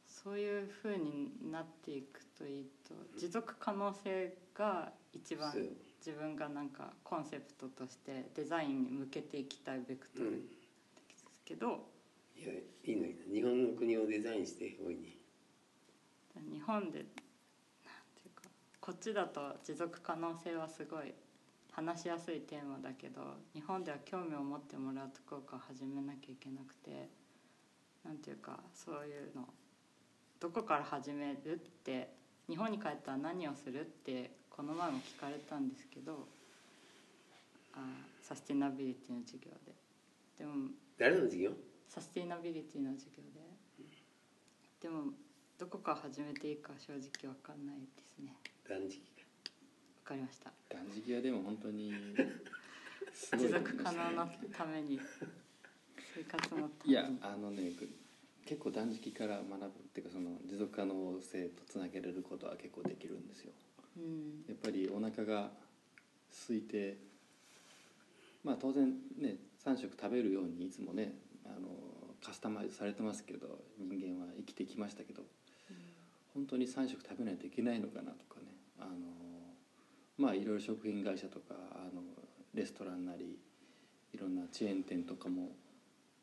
[0.07, 5.53] そういうふうになっていくといいと持続可能性が一番
[5.99, 10.41] 自分がなんかコンセプトとしてデザインに向けていきたいベクトルうん。
[10.41, 10.49] で
[11.17, 11.91] すけど、
[12.37, 13.35] いやいいのいいの。
[13.35, 15.19] 日本の国をデザインして大いに。
[16.53, 17.05] 日本で
[18.85, 21.15] こっちだと持続可能性はすごい
[21.73, 23.23] 話しやすいテーマだけど
[23.55, 27.09] 日本では興味を持ってもらうところから始めなきゃいけなくて
[28.05, 29.49] なんていうかそういうの
[30.39, 32.11] どこから始めるって
[32.47, 36.29] 日本に帰ったら何をするってこの前も聞かれたんですけど
[37.73, 37.79] あ
[38.21, 39.73] サスティナビリティの授業で。
[40.39, 40.69] でも
[40.99, 41.53] 誰の授業？
[41.89, 43.41] サスティナビリティの授業で。
[44.83, 45.15] でも
[45.59, 48.37] どこから始めていいか正直わかんないですね
[48.69, 50.53] 断食わかりました。
[50.69, 51.93] 断食はでも本当に
[53.13, 55.01] すご持続可能なために
[56.15, 57.89] 生活のたいやあのねく
[58.45, 63.53] 結構断食から学ぶっていうかその持続可能性とつなげれることは結構できるんですよ。
[63.97, 64.45] うん。
[64.49, 65.51] やっぱりお腹が
[66.47, 66.99] 空いて
[68.43, 71.69] まあ当然ね3食食べるようにいつもねあの
[72.23, 73.89] カスタマイズされてますけど人
[74.19, 75.23] 間は生きてきましたけど
[76.35, 78.47] 本当に3食食べないといけないのかなとかね
[78.79, 78.91] あの
[80.19, 82.03] まあいろいろ食品会社とかあの
[82.55, 83.39] レストランなり
[84.13, 85.53] いろんなチェーン店とかも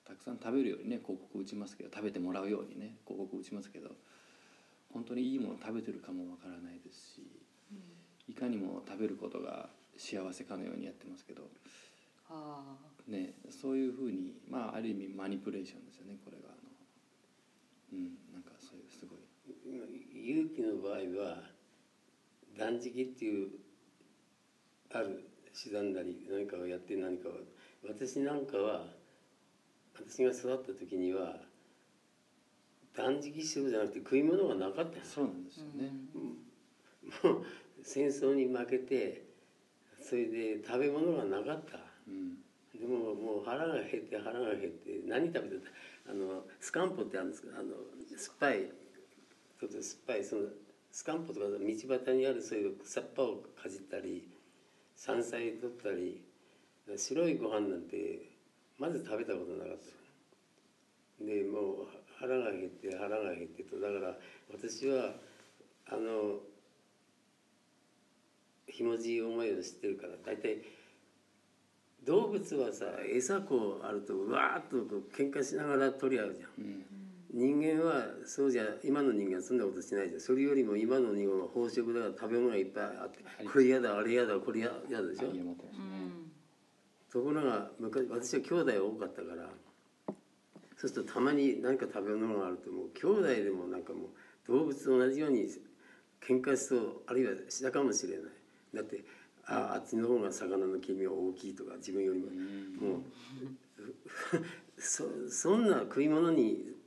[0.05, 3.91] たくさん食べるようにね広告打ちますけど食べてもらうようにね広告打ちますけど
[4.93, 7.21] 本当にいいもの食べてるかもわからないですし
[8.27, 11.43] いかにも食べることが幸せかのようにやってますけど、
[12.29, 12.77] あ。
[13.07, 16.71] ね、そういうふうに、まあ、ある意味マニプレーションですよねこれがあの。
[17.93, 19.19] うんなんかそういうすごい。
[20.31, 21.50] 勇気の場合は
[22.61, 23.47] 断食っていう
[24.93, 27.31] ある手段なり何かをやって何かを
[27.83, 28.85] 私なんかは
[29.95, 31.37] 私が育った時には
[32.95, 35.91] 断食しようじゃなくて食い物がなかったそうなんですよね、
[37.23, 37.45] もう
[37.83, 39.23] 戦争に負けて
[39.99, 41.79] それで食べ物がなかった。
[42.07, 42.37] うん。
[42.79, 45.65] でももう腹が減って腹が減って何食べて
[46.05, 46.11] た？
[46.11, 47.49] あのスカンポってあるんですか？
[47.57, 47.75] あの
[48.17, 48.59] 酸っぱい
[49.59, 50.41] ちょっと酸っぱいその
[50.91, 54.27] スカンポとか道端にあるそういう草っぱをかじったり
[54.95, 56.21] 山菜取ったり
[56.97, 58.29] 白いご飯なんて
[58.77, 60.01] まず食べたことなかった。
[61.25, 61.87] でもう
[62.19, 64.15] 腹が減って腹が減ってとだから
[64.51, 65.13] 私は
[65.87, 66.39] あの
[68.67, 70.57] ひもじい思いを知ってるから大体
[72.03, 76.49] 動物はさ餌こうあるとうわーっとこう喧嘩しながら取り合うじゃん。
[76.57, 77.00] うん。
[77.33, 84.75] 人間はそうじゃ今の人間はそんなことしないじゃんそれよりも今の人間は飽食だから食べ物がいっぱいあってこれ嫌だあれ嫌だこれ嫌だ
[85.07, 85.29] でしょ。
[85.29, 86.31] うね、ん
[87.11, 89.49] ところが昔私は兄弟多かったから
[90.77, 94.09] そうするとたまに何か食べ物があるともう兄弟でもなんかも
[94.47, 95.47] う動物と同じように
[96.25, 98.31] 喧嘩しそうあるいはしたかもしれない
[98.73, 99.03] だって
[99.45, 102.27] ああっちの方が魚の黄身が大きいとか自分よりも
[102.87, 103.01] もう
[104.77, 106.80] そ そんな食い物に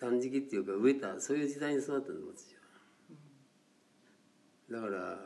[0.00, 2.54] 断食っていうか飢えたそういう時代に育ったの私
[4.72, 5.18] はだから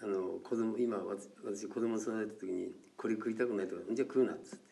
[0.00, 0.98] あの子供今
[1.44, 4.64] 私子供育てた時にこれ食いたくないとか「じゃあ食うな」っつって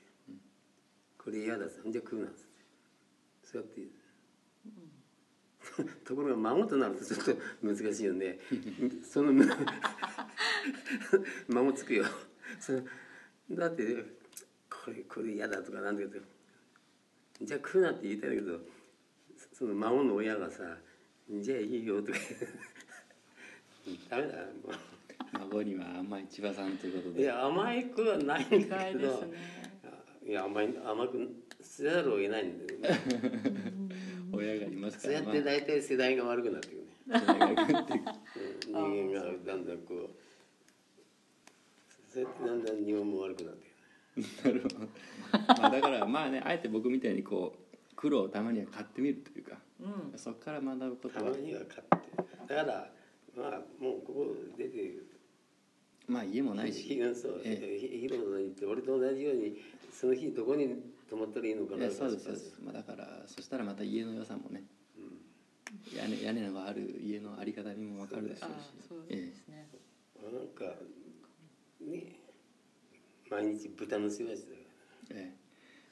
[1.18, 2.56] 「これ嫌だ」っつって「じゃあ食うな」っつって。
[3.46, 3.80] そうやって
[6.04, 8.38] ところが孫となるとちょっと難しいよね。
[9.08, 9.32] その
[11.48, 12.04] 孫つくよ。
[12.58, 12.82] その
[13.50, 14.04] だって
[14.68, 16.20] これこれ嫌だとかなんだけど。
[17.42, 18.60] じゃあ食うなって言いたいんだけど
[19.58, 20.64] その孫の親がさ
[21.40, 22.18] 「じゃあいいよ」とか。
[24.10, 24.70] ダメだも
[25.32, 29.08] 孫には甘い千葉さんということういでや甘い子はないん意だけど。
[29.08, 29.38] 外ですね。
[30.26, 32.88] いや甘い甘くせざるを得ないんだよね。
[34.30, 36.88] 親がいますかそうらやって大体世代が悪くなってくるね。
[38.66, 40.10] 人間がだんだんこう
[42.12, 43.66] そうやってだんだん日本も悪くなって
[44.42, 44.78] くる なるほど。
[45.60, 47.65] まあだからまあねあえて僕みたいにこう
[47.96, 50.18] 苦労をたまには買ってみるというかうん。
[50.18, 52.54] そこから学ぶことはたまには買って。
[52.54, 52.90] だから
[53.36, 53.50] まあ
[53.82, 54.94] もうここ出て
[56.06, 56.82] まあ家もないし。
[56.82, 57.40] ひそう。
[57.44, 59.56] えひヒロの行って俺と同じように
[59.92, 60.68] その日どこに
[61.08, 64.64] 泊まったらいいのかなそうですそうです、まあ、だからそしたらまた家の良さもね。
[65.94, 68.86] 屋根屋根がある家のあり方にも分かるでしょあうし。
[68.88, 69.68] そうえですね。
[70.22, 70.76] なんか
[71.80, 72.16] ね
[73.30, 74.52] 毎日豚の世話して
[75.08, 75.20] たから。
[75.20, 75.45] ええ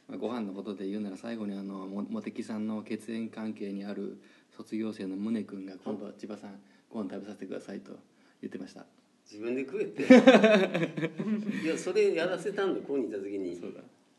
[0.09, 4.20] ご飯のことで言うなら最後にあのも茂木さんの血縁関係にある
[4.57, 7.92] 卒業生の宗君が今度は千葉さんご飯食べさせてくださいと
[8.40, 8.84] 言ってました。
[9.24, 10.02] 自分で食えって。
[11.64, 13.59] いやそれやらせたんだここにいた時に。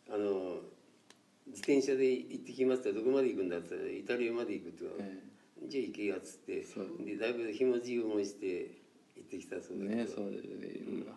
[0.09, 0.61] あの
[1.47, 5.19] 自転車で行ってきますってどこまで行くんだって言ったらイタリアまで行くって言え
[5.67, 6.65] じゃあ行けやっつって。
[7.05, 8.71] でだいぶひもじい思いして
[9.15, 10.39] 行ってきたそうだけど、ねそうで、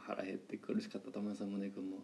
[0.00, 1.98] 腹減って苦しかったと思います宗君も、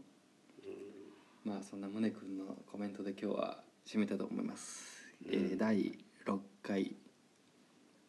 [1.45, 6.97] まあそんな宗君のコメントで今日は締めたいと思います、えー第6回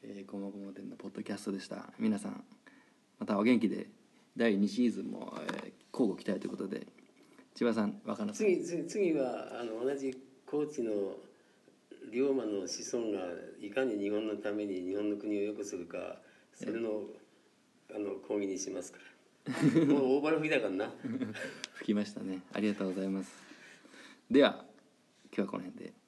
[0.04, 1.92] えー「ごもごも店」のポッドキャストでした。
[2.00, 2.44] 皆さん
[3.20, 3.88] またお元気で。
[4.38, 6.88] 第2シーズンも、えー交互期待ということで。
[7.54, 8.48] 千葉さん若菜さん。
[8.48, 10.14] 次次次はあの同じ
[10.46, 11.18] 高知の
[12.12, 13.20] 龍馬の子孫が
[13.62, 16.22] いかに日本のために日本の国を良くするか
[16.54, 17.04] それの
[17.94, 19.04] あの講義にしますから
[19.88, 20.92] もう大腹吹きたからな。
[21.76, 22.42] 吹きましたね。
[22.54, 23.32] ありがとうございます。
[24.30, 24.66] では
[25.26, 26.05] 今日はこの辺で。